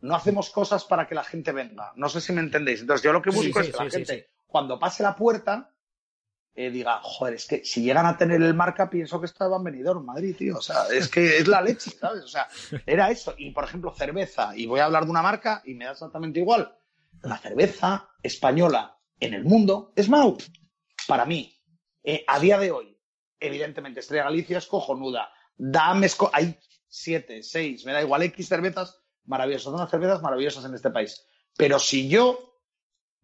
[0.00, 1.92] No hacemos cosas para que la gente venga.
[1.96, 2.80] No sé si me entendéis.
[2.80, 5.70] Entonces, yo lo que busco sí, es que la sí, gente, cuando pase la puerta,
[6.56, 10.02] eh, diga, joder, es que si llegan a tener el marca, pienso que estaban venidor
[10.02, 10.56] Madrid, tío.
[10.56, 12.24] O sea, es que es la leche, ¿sabes?
[12.24, 12.48] O sea,
[12.86, 13.34] era eso.
[13.36, 14.56] Y, por ejemplo, cerveza.
[14.56, 16.74] Y voy a hablar de una marca y me da exactamente igual.
[17.22, 20.36] La cerveza española en el mundo es Mau.
[21.06, 21.54] Para mí,
[22.02, 22.98] eh, a día de hoy,
[23.38, 25.30] evidentemente, Estrella Galicia es cojonuda.
[25.56, 29.64] Dame, esco- hay siete, seis, me da igual, X cervezas maravillosas.
[29.64, 31.24] Son unas cervezas maravillosas en este país.
[31.56, 32.60] Pero si yo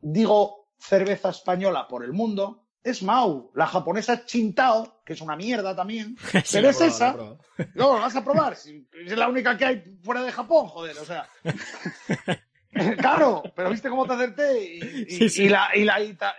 [0.01, 3.51] digo cerveza española por el mundo, es Mau.
[3.55, 6.17] La japonesa es Chintao, que es una mierda también.
[6.45, 7.69] Sí, pero es probado, esa.
[7.75, 8.53] No, lo vas a probar.
[8.55, 11.29] Es la única que hay fuera de Japón, joder, o sea.
[12.99, 14.65] claro, pero viste cómo te acerté.
[14.65, 14.79] Y,
[15.09, 15.43] y- Sí, sí.
[15.45, 16.35] y la, y la ita-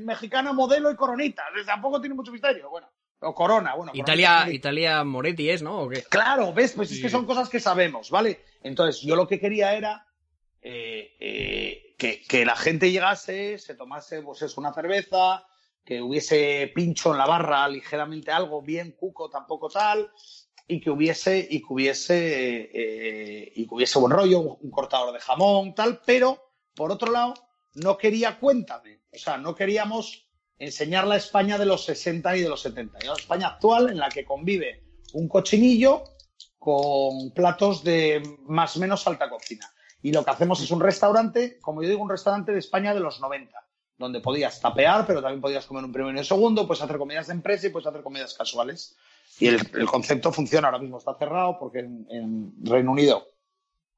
[0.00, 1.44] mexicana modelo y coronita.
[1.64, 2.68] Tampoco tiene mucho misterio.
[2.70, 2.88] Bueno,
[3.20, 3.92] o corona, bueno.
[3.94, 4.46] Italia.
[4.50, 5.80] Italia Moretti es, ¿no?
[5.82, 6.02] ¿O qué?
[6.02, 8.40] Claro, ves, pues es que son cosas que sabemos, ¿vale?
[8.62, 10.04] Entonces, yo lo que quería era
[10.62, 15.44] eh, eh, que, que la gente llegase, se tomase, pues es una cerveza,
[15.84, 20.10] que hubiese pincho en la barra, ligeramente algo, bien cuco, tampoco tal,
[20.66, 25.20] y que hubiese, y que hubiese, eh, y que hubiese buen rollo, un cortador de
[25.20, 27.34] jamón, tal, pero, por otro lado,
[27.74, 29.02] no quería cuéntame.
[29.12, 32.98] O sea, no queríamos enseñar la España de los 60 y de los 70.
[33.04, 36.04] La España actual en la que convive un cochinillo
[36.58, 39.72] con platos de más o menos alta cocina.
[40.02, 43.00] Y lo que hacemos es un restaurante, como yo digo, un restaurante de España de
[43.00, 43.67] los 90,
[43.98, 47.26] donde podías tapear, pero también podías comer un primero y un segundo, puedes hacer comidas
[47.26, 48.96] de empresa y puedes hacer comidas casuales.
[49.40, 53.26] Y el, concepto funciona, ahora mismo está cerrado porque en, Reino Unido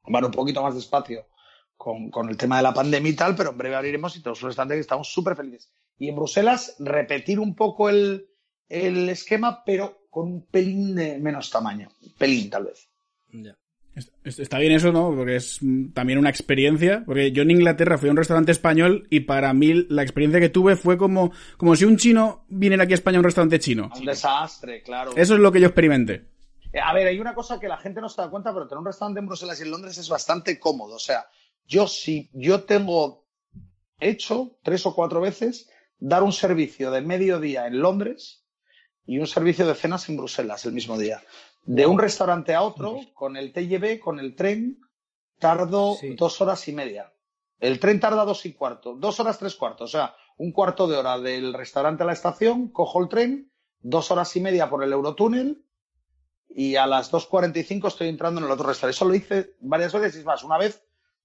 [0.05, 1.27] van un poquito más despacio
[1.77, 4.43] con, con, el tema de la pandemia y tal, pero en breve abriremos y tenemos
[4.43, 5.71] un restaurante que estamos súper felices.
[5.99, 8.29] Y en Bruselas repetir un poco el,
[8.69, 11.91] el esquema, pero con un pelín de menos tamaño.
[12.19, 12.89] Pelín, tal vez.
[13.31, 13.57] Yeah.
[14.25, 15.15] Está bien eso, ¿no?
[15.15, 15.61] Porque es
[15.93, 17.03] también una experiencia.
[17.05, 20.49] Porque yo en Inglaterra fui a un restaurante español y para mí la experiencia que
[20.49, 23.91] tuve fue como, como si un chino viniera aquí a España a un restaurante chino.
[23.97, 25.13] Un desastre, claro.
[25.17, 26.27] Eso es lo que yo experimenté.
[26.83, 28.87] A ver, hay una cosa que la gente no se da cuenta, pero tener un
[28.87, 30.95] restaurante en Bruselas y en Londres es bastante cómodo.
[30.95, 31.27] O sea,
[31.67, 33.27] yo si yo tengo
[33.99, 35.69] hecho tres o cuatro veces
[35.99, 38.45] dar un servicio de mediodía en Londres
[39.11, 41.21] y un servicio de cenas en Bruselas el mismo día
[41.65, 44.79] de un restaurante a otro, con el TGV, con el tren,
[45.41, 46.15] tardo sí.
[46.15, 47.13] dos horas y media.
[47.59, 50.97] El tren tarda dos y cuarto, dos horas tres cuartos, o sea, un cuarto de
[50.97, 54.93] hora del restaurante a la estación, cojo el tren, dos horas y media por el
[54.93, 55.61] Eurotúnel
[56.49, 58.97] y a las 2.45 estoy entrando en el otro restaurante.
[58.97, 60.85] Eso lo hice varias veces y es más, una vez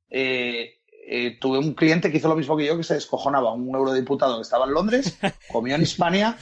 [0.09, 3.75] eh, eh, tuve un cliente que hizo lo mismo que yo, que se descojonaba, un
[3.75, 5.19] eurodiputado que estaba en Londres,
[5.51, 6.35] comió en Hispania,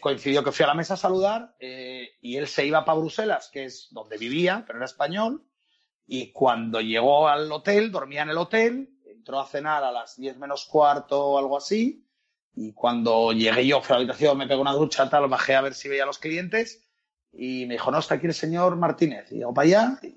[0.00, 3.50] coincidió que fui a la mesa a saludar eh, y él se iba para Bruselas,
[3.52, 5.44] que es donde vivía, pero era español,
[6.06, 10.38] y cuando llegó al hotel, dormía en el hotel, entró a cenar a las 10
[10.38, 12.06] menos cuarto o algo así,
[12.54, 15.60] y cuando llegué yo, fui a la habitación, me pegó una ducha, tal, bajé a
[15.60, 16.87] ver si veía a los clientes,
[17.32, 19.30] y me dijo, no, está aquí el señor Martínez.
[19.30, 19.98] Y yo, para allá.
[20.02, 20.16] Y,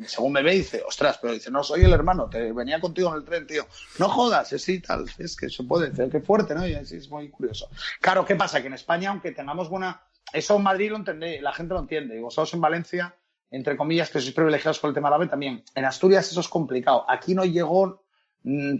[0.00, 3.10] y según me ve, dice, ostras, pero dice, no, soy el hermano, te venía contigo
[3.10, 3.66] en el tren, tío.
[3.98, 6.66] No jodas, es sí, tal, es que se puede, es que fuerte, ¿no?
[6.66, 7.68] Y es muy curioso.
[8.00, 8.60] Claro, ¿qué pasa?
[8.60, 10.02] Que en España, aunque tengamos buena.
[10.32, 12.16] Eso en Madrid lo entendé, la gente lo entiende.
[12.16, 13.16] Y vosotros en Valencia,
[13.50, 15.64] entre comillas, que sois privilegiados con el tema árabe también.
[15.74, 17.04] En Asturias eso es complicado.
[17.08, 18.04] Aquí no llegó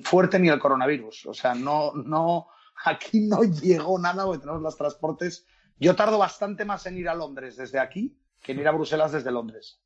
[0.05, 1.27] fuerte ni el coronavirus.
[1.27, 2.49] O sea, no, no,
[2.85, 5.47] aquí no llegó nada porque tenemos los transportes
[5.81, 9.13] yo tardo bastante más en ir a Londres desde aquí que en ir a Bruselas
[9.13, 9.81] desde Londres.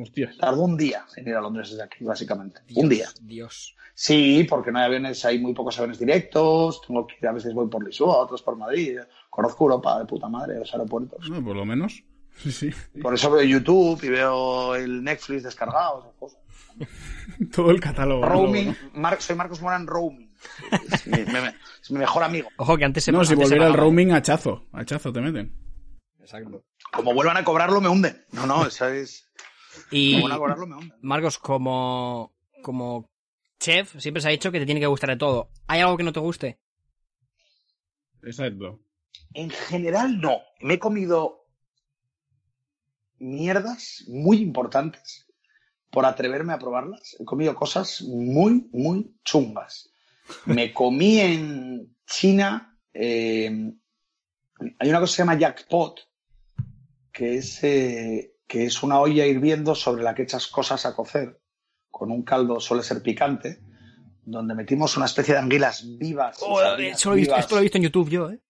[0.00, 0.30] Hostia.
[0.38, 2.60] Tardo un día en ir a Londres desde aquí, básicamente.
[2.66, 3.08] Dios, un día.
[3.20, 3.74] Dios.
[3.94, 6.82] Sí, porque no hay aviones, hay muy pocos aviones directos.
[6.86, 9.00] Tengo que ir, a veces voy por Lisboa, otros por Madrid.
[9.28, 11.28] Conozco Europa de puta madre, los aeropuertos.
[11.28, 12.04] No, por lo menos.
[12.38, 12.70] Sí, sí.
[13.02, 16.40] Por eso veo YouTube y veo el Netflix descargado, esas cosas.
[17.52, 18.24] Todo el catálogo.
[18.24, 18.76] Roaming.
[18.94, 20.27] Mar soy Marcos Morán Roaming.
[20.92, 22.48] Es mi, me, es mi, mejor amigo.
[22.56, 24.66] Ojo que antes se No, si volviera el roaming, hachazo.
[24.72, 25.54] Hachazo te meten.
[26.20, 26.64] Exacto.
[26.92, 28.24] Como vuelvan a cobrarlo, me hunden.
[28.32, 29.30] No, no, esa es.
[29.90, 30.98] Y Como vuelvan a cobrarlo, me hunden.
[31.02, 33.08] Marcos, como, como
[33.58, 35.50] chef, siempre se ha dicho que te tiene que gustar de todo.
[35.66, 36.58] ¿Hay algo que no te guste?
[38.22, 38.80] Exacto.
[39.34, 40.40] En general, no.
[40.60, 41.46] Me he comido
[43.18, 45.26] mierdas muy importantes
[45.90, 47.16] por atreverme a probarlas.
[47.18, 49.90] He comido cosas muy, muy chungas.
[50.46, 52.78] Me comí en China.
[52.92, 53.72] Eh,
[54.78, 56.00] hay una cosa que se llama jackpot,
[57.12, 61.40] que es, eh, que es una olla hirviendo sobre la que echas cosas a cocer,
[61.90, 63.60] con un caldo, suele ser picante,
[64.24, 66.38] donde metimos una especie de anguilas vivas.
[66.42, 67.44] Oh, sardinas eso lo he visto- vivas.
[67.44, 68.40] esto lo he visto en YouTube yo, ¿eh?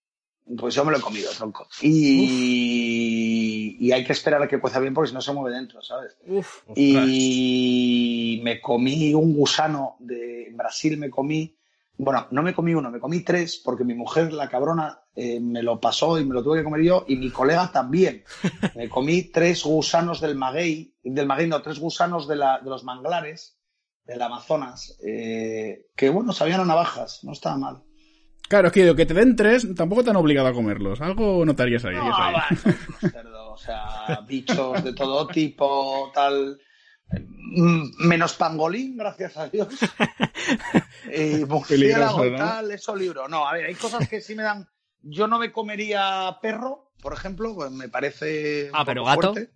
[0.57, 1.69] Pues yo me lo he comido, tronco.
[1.83, 5.83] Y, y hay que esperar a que cueza bien porque si no se mueve dentro,
[5.83, 6.17] ¿sabes?
[6.27, 6.63] Uf.
[6.75, 11.58] Y me comí un gusano de en Brasil, me comí,
[11.99, 15.63] bueno, no me comí uno, me comí tres porque mi mujer, la cabrona, eh, me
[15.63, 18.25] lo pasó y me lo tuve que comer yo y mi colega también.
[18.77, 22.85] Me comí tres gusanos del maguey, del maguey no, tres gusanos de, la, de los
[22.85, 23.59] manglares
[24.05, 27.83] del Amazonas, eh, que bueno, sabían a navajas, no estaba mal.
[28.49, 31.03] Claro, es que digo, que te den tres, tampoco te han obligado a comerlos.
[31.03, 31.97] Algo notarías ahí.
[31.97, 32.35] No, ahí.
[32.35, 36.59] va, unos cerdos, o sea, bichos de todo tipo, tal.
[37.11, 39.69] Mm, Menos pangolín, gracias a Dios.
[41.15, 42.37] Y murciélago y Peligroso, ¿no?
[42.37, 43.29] tal, eso libro.
[43.29, 44.69] No, a ver, hay cosas que sí me dan.
[45.03, 48.69] Yo no me comería perro, por ejemplo, pues me parece.
[48.71, 49.33] un Ah, pero poco gato.
[49.35, 49.53] fuerte.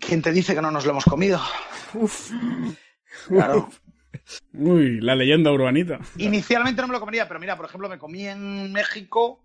[0.00, 1.40] ¿Quién te dice que no nos lo hemos comido?
[1.94, 2.30] Uf.
[3.26, 3.68] Claro.
[4.52, 5.98] Uy, la leyenda urbanita.
[6.18, 9.40] Inicialmente no me lo comería, pero mira, por ejemplo, me comí en México,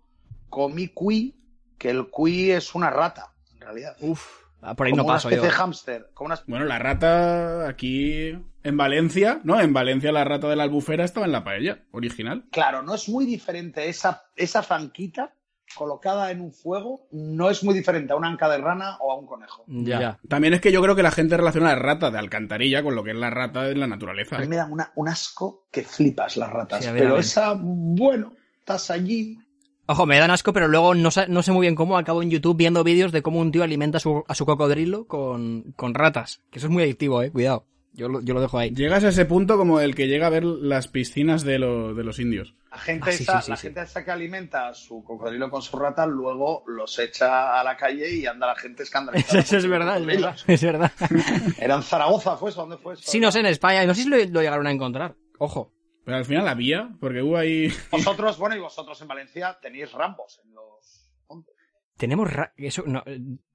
[0.50, 1.34] comí cuy,
[1.78, 3.96] que el cuy es una rata, en realidad.
[4.00, 4.43] Uf.
[4.76, 5.42] Por ahí como no paso una yo.
[5.42, 6.10] de hámster.
[6.14, 6.40] Como una...
[6.46, 8.30] Bueno, la rata aquí
[8.62, 9.60] en Valencia, ¿no?
[9.60, 12.44] En Valencia la rata de la albufera estaba en la paella original.
[12.50, 15.34] Claro, no es muy diferente esa, esa fanquita
[15.76, 19.18] colocada en un fuego, no es muy diferente a una anca de rana o a
[19.18, 19.64] un conejo.
[19.66, 20.20] Ya.
[20.28, 23.02] También es que yo creo que la gente relaciona la rata de alcantarilla con lo
[23.02, 24.36] que es la rata en la naturaleza.
[24.36, 26.84] A mí me dan una- un asco que flipas las ratas.
[26.84, 29.38] Sí, ver, pero esa, bueno, estás allí.
[29.86, 32.30] Ojo, me dan asco, pero luego no, sé- no sé muy bien cómo acabo en
[32.30, 35.92] YouTube viendo vídeos de cómo un tío alimenta a su, a su cocodrilo con, con
[35.94, 36.40] ratas.
[36.50, 37.66] Que eso es muy adictivo, eh, cuidado.
[37.92, 38.70] Yo lo, yo lo dejo ahí.
[38.70, 42.02] Llegas a ese punto como el que llega a ver las piscinas de, lo- de
[42.02, 42.54] los indios.
[42.72, 43.62] La gente, Ah, sí, esa, sí, sí, la sí.
[43.68, 47.76] gente esa que alimenta a su cocodrilo con sus ratas, luego los echa a la
[47.76, 49.38] calle y anda la gente escandalizada.
[49.42, 50.36] Eso es verdad, es verdad.
[50.48, 50.90] Es verdad.
[51.60, 52.62] ¿Era en Zaragoza fue eso?
[52.62, 53.02] ¿Dónde fue eso?
[53.06, 53.84] Sí, no sé, en España.
[53.86, 55.14] No sé si lo, lo llegaron a encontrar.
[55.38, 55.70] Ojo.
[56.04, 57.68] Pero al final había, porque hubo ahí...
[57.90, 61.54] Vosotros, bueno, y vosotros en Valencia tenéis rambos en los montes.
[61.96, 62.30] Tenemos...
[62.32, 63.02] ra- Eso, no,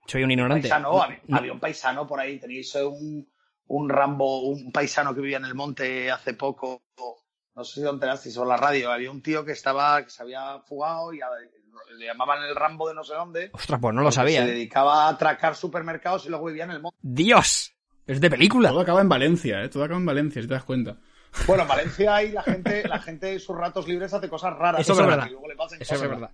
[0.07, 0.67] soy un ignorante.
[0.67, 1.37] Paisano, había, No.
[1.37, 3.31] había un paisano por ahí, tenéis eh, un,
[3.67, 6.81] un Rambo, un paisano que vivía en el monte hace poco,
[7.55, 10.23] no sé si lo enterasteis por la radio, había un tío que estaba, que se
[10.23, 11.27] había fugado y a-
[11.97, 13.49] le llamaban el Rambo de no sé dónde.
[13.53, 14.43] Ostras, pues no lo sabía.
[14.43, 14.53] Se eh.
[14.53, 16.97] dedicaba a atracar supermercados y luego vivía en el monte.
[17.01, 17.73] ¡Dios!
[18.07, 18.69] Es de película.
[18.69, 19.69] Todo acaba en Valencia, ¿eh?
[19.69, 20.97] Todo acaba en Valencia, si te das cuenta.
[21.47, 24.81] Bueno, en Valencia hay la gente, la gente en sus ratos libres hace cosas raras.
[24.81, 25.25] Eso es verdad.
[25.25, 26.31] que luego le pasen Eso es verdad.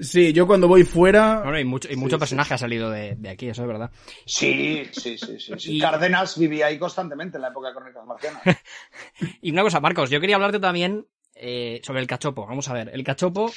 [0.00, 1.40] Sí, yo cuando voy fuera...
[1.42, 2.20] Bueno, y mucho, y mucho sí.
[2.20, 3.90] personaje ha salido de, de aquí, eso es verdad.
[4.26, 5.52] Sí, sí, sí, sí.
[5.58, 5.76] sí.
[5.76, 8.42] Y- Cárdenas vivía ahí constantemente en la época de Crónicas Marcianas.
[9.42, 12.46] Y una cosa, Marcos, yo quería hablarte también eh, sobre el cachopo.
[12.46, 13.52] Vamos a ver, el cachopo...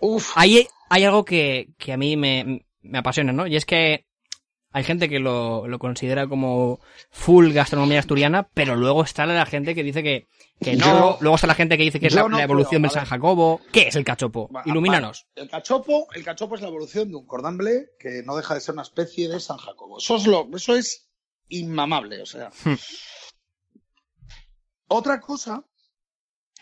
[0.00, 3.46] Uf, Hay, hay algo que, que a mí me, me apasiona, ¿no?
[3.46, 4.04] Y es que
[4.72, 9.74] hay gente que lo, lo considera como full gastronomía asturiana, pero luego está la gente
[9.74, 10.28] que dice que,
[10.60, 10.86] que no.
[10.86, 13.00] Yo- luego está la gente que dice que es la, no la evolución puedo, del
[13.00, 13.04] San.
[13.06, 13.60] Jacobo.
[13.70, 14.50] ¿Qué es el cachopo?
[14.64, 15.26] Ilumínanos.
[15.34, 18.60] El cachopo, el cachopo es la evolución de un cordon bleu que no deja de
[18.60, 19.98] ser una especie de San Jacobo.
[19.98, 21.08] Eso es lo, eso es
[21.48, 22.50] inmamable, o sea.
[22.64, 22.74] Hmm.
[24.88, 25.64] Otra cosa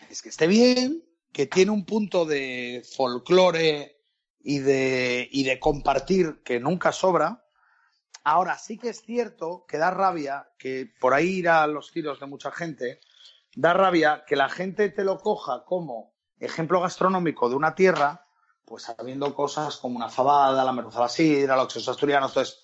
[0.09, 3.97] es que esté bien, que tiene un punto de folclore
[4.43, 7.45] y de, y de compartir que nunca sobra.
[8.23, 12.27] Ahora sí que es cierto que da rabia que por ahí irá los tiros de
[12.27, 12.99] mucha gente,
[13.55, 18.25] da rabia que la gente te lo coja como ejemplo gastronómico de una tierra,
[18.65, 22.31] pues sabiendo cosas como una fabada, la merluza sidra, los quesos asturianos.
[22.31, 22.61] Entonces,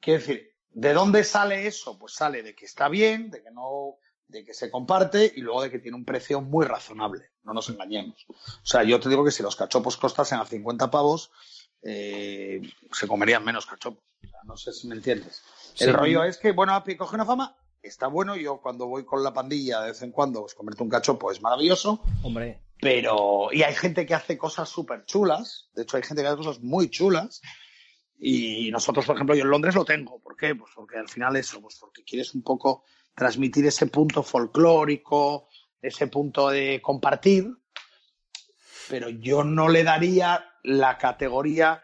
[0.00, 1.98] quiero decir, ¿de dónde sale eso?
[1.98, 3.98] Pues sale de que está bien, de que no,
[4.28, 7.30] de que se comparte y luego de que tiene un precio muy razonable.
[7.42, 8.24] No nos engañemos.
[8.28, 11.30] O sea, yo te digo que si los cachopos costasen a 50 pavos,
[11.82, 12.62] eh,
[12.92, 14.04] se comerían menos cachopos.
[14.22, 15.42] O sea, no sé si me entiendes.
[15.74, 15.84] Sí.
[15.84, 18.36] El rollo es que, bueno, Api coge una fama, está bueno.
[18.36, 21.40] Yo cuando voy con la pandilla de vez en cuando, pues comerte un cachopo es
[21.40, 22.02] maravilloso.
[22.22, 22.60] Hombre.
[22.80, 25.70] Pero, y hay gente que hace cosas súper chulas.
[25.74, 27.40] De hecho, hay gente que hace cosas muy chulas.
[28.18, 30.20] Y nosotros, por ejemplo, yo en Londres lo tengo.
[30.20, 30.54] ¿Por qué?
[30.54, 35.48] Pues porque al final eso, pues porque quieres un poco transmitir ese punto folclórico,
[35.80, 37.52] ese punto de compartir.
[38.92, 41.80] Pero yo no le daría la categoría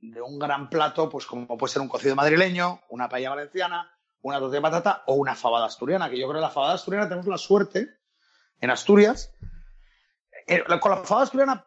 [0.00, 3.88] de un gran plato, pues como puede ser un cocido madrileño, una paella valenciana,
[4.22, 6.10] una tortilla de patata o una fabada asturiana.
[6.10, 8.00] Que yo creo que la fabada asturiana tenemos la suerte
[8.60, 9.32] en Asturias
[10.48, 11.64] eh, con la fabada asturiana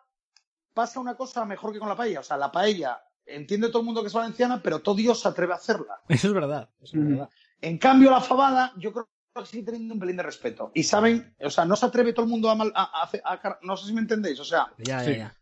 [0.74, 2.20] pasa una cosa mejor que con la paella.
[2.20, 5.30] O sea, la paella entiende todo el mundo que es valenciana, pero todo Dios se
[5.30, 6.02] atreve a hacerla.
[6.10, 6.70] Eso es verdad.
[6.82, 7.10] Eso es Mm.
[7.12, 7.30] verdad.
[7.62, 9.08] En cambio, la fabada, yo creo
[9.46, 10.72] sigue teniendo un pelín de respeto.
[10.74, 13.60] Y saben, o sea, no se atreve todo el mundo a, mal- a- a a
[13.62, 15.12] no sé si me entendéis, o sea, Ya, Sí.
[15.12, 15.38] ya, ya.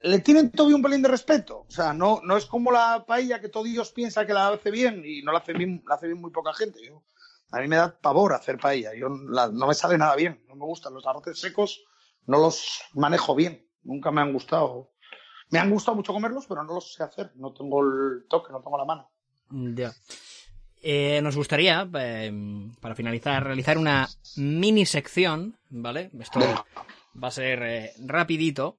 [0.00, 1.64] le tienen todavía un pelín de respeto.
[1.66, 4.70] O sea, no, no es como la paella que todo Dios piensa que la hace
[4.70, 6.78] bien y no la hace bien, la hace bien muy poca gente.
[6.86, 7.02] Yo-
[7.50, 8.94] a mí me da pavor hacer paella.
[8.94, 10.44] Yo la- no me sale nada bien.
[10.48, 11.82] No me gustan los arroces secos.
[12.26, 13.66] No los manejo bien.
[13.82, 14.92] Nunca me han gustado.
[15.50, 17.32] Me han gustado mucho comerlos, pero no los sé hacer.
[17.36, 19.10] No tengo el toque, no tengo la mano.
[19.50, 19.92] Ya.
[20.86, 22.30] Eh, nos gustaría, eh,
[22.78, 24.06] para finalizar, realizar una
[24.36, 26.10] mini sección, ¿vale?
[26.20, 28.76] Esto va a ser eh, rapidito.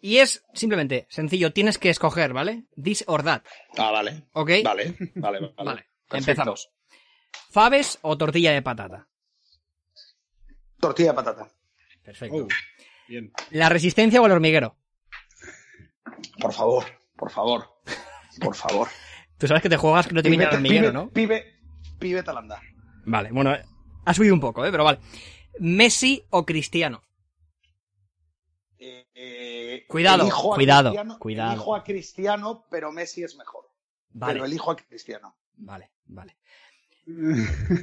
[0.00, 2.64] Y es simplemente, sencillo, tienes que escoger, ¿vale?
[2.80, 3.42] This or that,
[3.76, 4.22] Ah, vale.
[4.34, 4.50] ¿ok?
[4.64, 5.52] Vale, vale, vale.
[5.56, 6.70] Vale, empezamos.
[7.50, 9.08] ¿Faves o tortilla de patata?
[10.78, 11.48] Tortilla de patata.
[12.04, 12.36] Perfecto.
[12.44, 12.48] Oh,
[13.08, 13.32] bien.
[13.50, 14.76] ¿La resistencia o el hormiguero?
[16.40, 16.84] Por favor,
[17.16, 17.68] por favor.
[18.40, 18.86] Por favor.
[19.38, 21.10] Tú sabes que te juegas que no te viene el hormiguero, ¿no?
[21.10, 21.44] Pibe,
[21.98, 22.60] pibe talanda.
[23.04, 23.54] Vale, bueno,
[24.04, 24.70] ha subido un poco, ¿eh?
[24.70, 24.98] Pero vale.
[25.58, 27.02] ¿Messi o Cristiano?
[28.78, 31.52] Eh, eh, Cuidado, cuidado, Cristiano- cuidado.
[31.54, 33.64] Elijo a Cristiano, pero Messi es mejor.
[34.10, 35.36] Vale, Pero elijo a Cristiano.
[35.56, 36.36] vale, vale.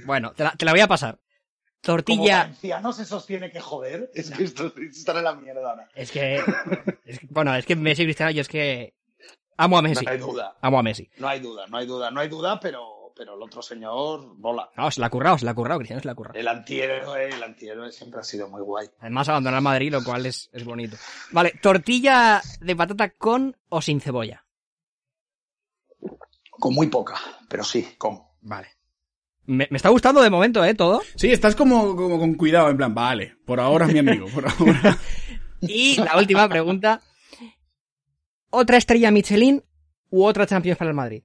[0.06, 1.16] Bueno, te la, te la voy a pasar.
[1.16, 2.40] Como Tortilla...
[2.40, 4.10] valenciano se sostiene que joder.
[4.14, 5.90] Es que esto, esto está en la mierda ahora.
[5.96, 6.36] Es que,
[7.06, 8.94] es que- Bueno, es que Messi y Cristiano, yo es que...
[9.58, 10.06] Amo a Messi.
[10.06, 10.56] No hay duda.
[10.62, 11.10] Amo a Messi.
[11.18, 14.70] No hay duda, no hay duda, no hay duda, pero, pero el otro señor bola.
[14.76, 16.40] No, se la ha currado, se la ha currado, Cristiano se la ha currado.
[16.40, 18.88] El antihéroe, el antihéroe siempre ha sido muy guay.
[19.00, 20.98] Además, abandonar Madrid, lo cual es, es bonito.
[21.32, 24.46] Vale, tortilla de patata con o sin cebolla.
[26.52, 27.16] Con muy poca,
[27.48, 28.22] pero sí, con.
[28.42, 28.70] Vale.
[29.46, 30.74] Me, me está gustando de momento, ¿eh?
[30.74, 31.02] Todo.
[31.16, 34.48] Sí, estás como, como con cuidado, en plan, vale, por ahora es mi amigo, por
[34.48, 34.98] ahora.
[35.66, 37.02] Y la última pregunta.
[38.56, 39.64] ¿Otra estrella Michelin
[40.12, 41.24] u otra Champions para el Madrid?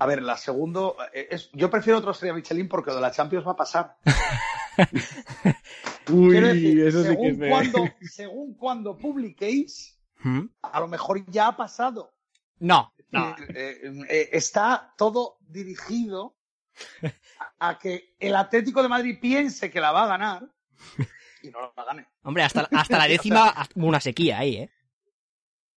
[0.00, 0.80] A ver, la segunda.
[1.14, 3.96] eh, es- yo prefiero otro estrella Michelin porque lo de la Champions va a pasar.
[6.10, 10.46] Uy, Quiero decir, eso sí que según, es de- cuando, según cuando publiquéis, ¿Mm?
[10.62, 12.12] a lo mejor ya ha pasado.
[12.58, 13.36] No, no.
[13.54, 16.36] Eh, eh, eh, está todo dirigido
[17.60, 20.48] a, a que el Atlético de Madrid piense que la va a ganar
[21.42, 22.06] y no la gane.
[22.22, 24.70] Hombre, hasta, hasta la décima una sequía ahí, ¿eh?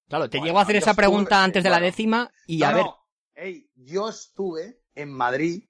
[0.10, 2.66] Claro, te Bueno, llego a hacer esa estuve- pregunta antes de la décima y No,
[2.68, 2.84] a ver.
[2.86, 2.98] no.
[3.36, 5.64] Ey, yo estuve en Madrid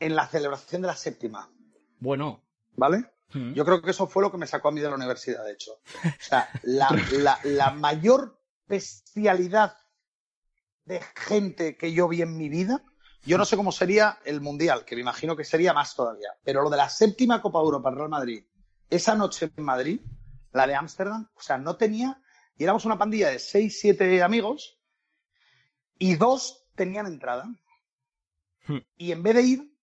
[0.00, 1.50] en la celebración de la séptima,
[2.00, 2.42] Bueno.
[2.76, 3.06] ¿vale?
[3.32, 3.52] ¿Mm?
[3.54, 5.52] Yo creo que eso fue lo que me sacó a mí de la universidad, de
[5.52, 5.72] hecho.
[5.72, 9.76] O sea, la, la- la mayor bestialidad
[10.84, 12.82] de gente que yo vi en mi vida,
[13.24, 16.62] yo no sé cómo sería el Mundial, que me imagino que sería más todavía, pero
[16.62, 18.44] lo de la séptima Copa Europa Real Madrid,
[18.90, 20.00] esa noche en Madrid,
[20.52, 22.20] la de Ámsterdam, o sea, no tenía,
[22.56, 24.78] y éramos una pandilla de seis, siete amigos,
[25.98, 27.44] y dos tenían entrada.
[28.66, 28.78] Hmm.
[28.96, 29.76] Y en vez de ir,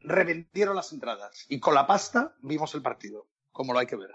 [0.00, 1.46] revendieron las entradas.
[1.48, 4.10] Y con la pasta vimos el partido, como lo hay que ver.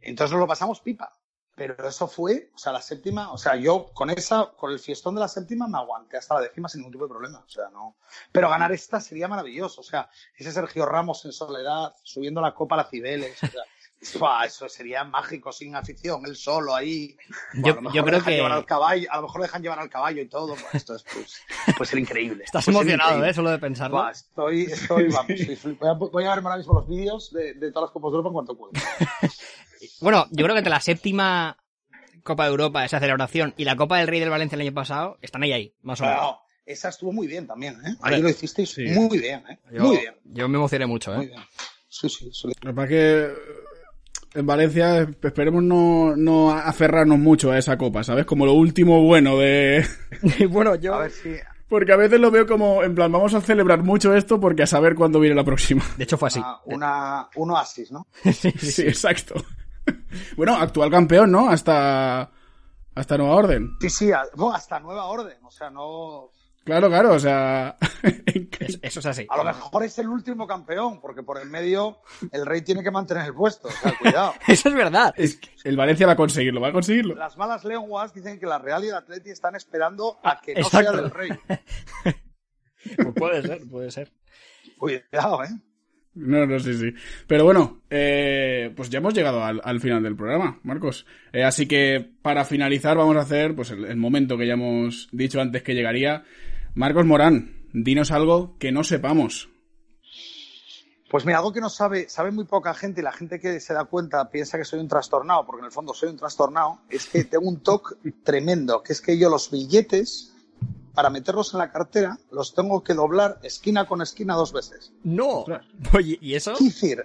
[0.00, 1.18] Entonces nos lo pasamos pipa.
[1.54, 5.14] Pero eso fue, o sea, la séptima, o sea, yo con esa, con el fiestón
[5.14, 7.40] de la séptima me aguanté hasta la décima sin ningún tipo de problema.
[7.40, 7.96] O sea, no.
[8.32, 9.82] Pero ganar esta sería maravilloso.
[9.82, 13.36] O sea, ese Sergio Ramos en soledad, subiendo la copa a la Cibeles.
[13.42, 13.64] O sea,
[14.02, 17.16] eso sería mágico, sin afición, él solo ahí.
[17.54, 19.42] Yo- Bueno, a lo mejor yo creo dejan que- llevar al caballo, a lo mejor
[19.42, 20.54] dejan llevar al caballo y todo.
[20.56, 21.42] Pues esto es, pues,
[21.76, 22.44] puede ser increíble.
[22.44, 23.30] Estás Puede ser emocionado, increíble.
[23.30, 23.34] ¿eh?
[23.34, 24.10] Solo de pensarlo.
[24.10, 25.28] Estoy, estoy, vamos,
[25.80, 28.16] voy, a, voy a verme ahora mismo los vídeos de, de todas las Copas de
[28.16, 28.72] Europa en cuanto pueda.
[30.00, 31.56] Bueno, yo creo que entre la séptima
[32.22, 35.18] Copa de Europa, esa celebración, y la Copa del Rey del Valencia el año pasado,
[35.22, 36.18] están ahí, ahí, más o menos.
[36.20, 37.96] Pero esa estuvo muy bien también, ¿eh?
[38.02, 38.84] Ver, Ahí lo hicisteis sí.
[38.86, 39.58] muy bien, ¿eh?
[39.72, 41.28] Yo, Muy bien, yo me emocioné mucho, muy ¿eh?
[41.30, 41.40] bien.
[41.88, 42.48] Sí, sí, sí.
[42.62, 43.34] Lo que pasa es que eh,
[44.34, 48.24] en Valencia esperemos no, no aferrarnos mucho a esa copa, ¿sabes?
[48.26, 49.84] Como lo último bueno de...
[50.50, 50.94] bueno, yo...
[50.94, 51.34] A ver si...
[51.68, 54.66] Porque a veces lo veo como, en plan, vamos a celebrar mucho esto porque a
[54.66, 55.82] saber cuándo viene la próxima.
[55.96, 56.38] De hecho fue así.
[56.38, 58.06] Una, una- un oasis, ¿no?
[58.24, 59.34] sí, sí, Sí, exacto.
[60.36, 61.48] Bueno, actual campeón, ¿no?
[61.48, 62.30] Hasta,
[62.94, 63.70] hasta nueva orden.
[63.80, 65.38] Sí, sí, a- bueno, hasta nueva orden.
[65.44, 66.30] O sea, no...
[66.64, 67.76] Claro, claro, o sea...
[68.62, 69.26] Eso, eso es así.
[69.28, 71.98] A lo mejor es el último campeón, porque por el medio
[72.30, 73.66] el rey tiene que mantener el puesto.
[73.66, 74.34] O sea, cuidado.
[74.46, 75.12] Eso es verdad.
[75.16, 77.16] es que el Valencia va a conseguirlo, va a conseguirlo.
[77.16, 80.60] Las malas lenguas dicen que la Real y el Atleti están esperando a que no
[80.60, 80.92] Exacto.
[80.92, 81.30] sea del rey.
[82.96, 84.12] Pues puede ser, puede ser.
[84.76, 85.50] Cuidado, ¿eh?
[86.14, 86.92] No, no, sí, sí.
[87.28, 91.06] Pero bueno, eh, pues ya hemos llegado al, al final del programa, Marcos.
[91.32, 95.08] Eh, así que para finalizar vamos a hacer pues el, el momento que ya hemos
[95.12, 96.24] dicho antes que llegaría.
[96.74, 99.48] Marcos Morán, dinos algo que no sepamos.
[101.10, 103.74] Pues mira, algo que no sabe, sabe muy poca gente y la gente que se
[103.74, 107.06] da cuenta piensa que soy un trastornado, porque en el fondo soy un trastornado, es
[107.06, 110.32] que tengo un toque tremendo, que es que yo los billetes,
[110.94, 114.92] para meterlos en la cartera, los tengo que doblar esquina con esquina dos veces.
[115.04, 115.44] No.
[115.94, 116.52] Oye, ¿y eso?
[116.52, 117.04] Es decir,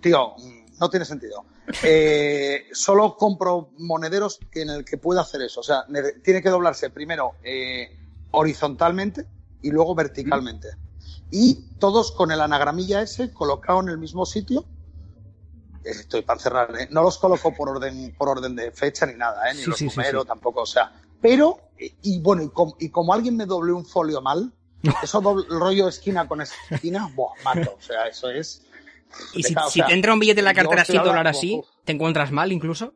[0.00, 0.32] tío,
[0.80, 1.44] no tiene sentido.
[1.82, 5.60] Eh, solo compro monederos que en el que pueda hacer eso.
[5.60, 7.94] O sea, ne- tiene que doblarse primero eh,
[8.30, 9.26] horizontalmente
[9.62, 10.68] y luego verticalmente.
[11.30, 14.64] Y todos con el anagramilla ese colocado en el mismo sitio.
[15.84, 16.88] Estoy para cerrar, ¿eh?
[16.90, 19.54] No los coloco por orden, por orden de fecha ni nada, ¿eh?
[19.54, 19.88] Ni Sí, los sí,
[20.26, 20.62] tampoco.
[20.62, 24.52] O sea, pero, y, bueno, y, com- y como alguien me doble un folio mal,
[25.02, 27.76] eso doble- rollo esquina con esquina, buah, mato.
[27.78, 28.62] O sea, eso es.
[29.34, 31.62] ¿Y si, o si te entra un billete en la cartera doblar hablando- así.
[31.84, 32.94] ¿te encuentras mal incluso?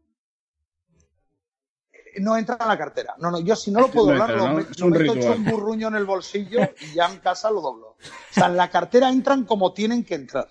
[2.20, 3.14] No entra en la cartera.
[3.18, 4.54] No, no, yo si no lo puedo doblar, lo, ¿no?
[4.54, 7.60] me- Es lo meto hecho un burruño en el bolsillo y ya en casa lo
[7.60, 7.86] doblo.
[7.88, 7.96] O
[8.30, 10.48] sea, en la cartera entran como tienen que entrar.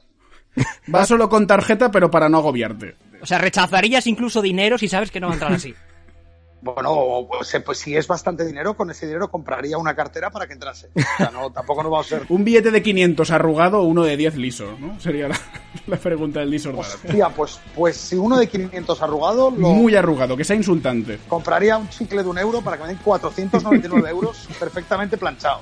[0.94, 2.96] Va solo con tarjeta, pero para no agobiarte.
[3.22, 5.74] O sea, rechazarías incluso dinero si sabes que no va a entrar así.
[6.62, 7.28] Bueno,
[7.66, 10.90] pues si es bastante dinero, con ese dinero compraría una cartera para que entrase.
[10.96, 12.24] O sea, no, tampoco no va a ser.
[12.30, 15.00] Un billete de 500 arrugado o uno de 10 liso, ¿no?
[15.00, 15.40] Sería la,
[15.88, 16.82] la pregunta del disordar.
[16.86, 21.18] Hostia, pues, pues si uno de 500 arrugado, lo Muy arrugado, que sea insultante.
[21.28, 25.62] compraría un chicle de un euro para que me den 499 euros perfectamente planchados.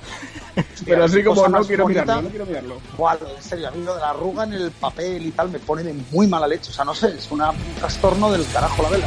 [0.56, 2.02] Hostia, Pero así como no quiero bonita.
[2.02, 2.76] mirarlo, no quiero mirarlo.
[2.98, 5.58] Guau, en serio, a mí lo de la arruga en el papel y tal me
[5.60, 6.70] pone de muy mala leche.
[6.70, 9.06] O sea, no sé, es una- un trastorno del carajo la vela.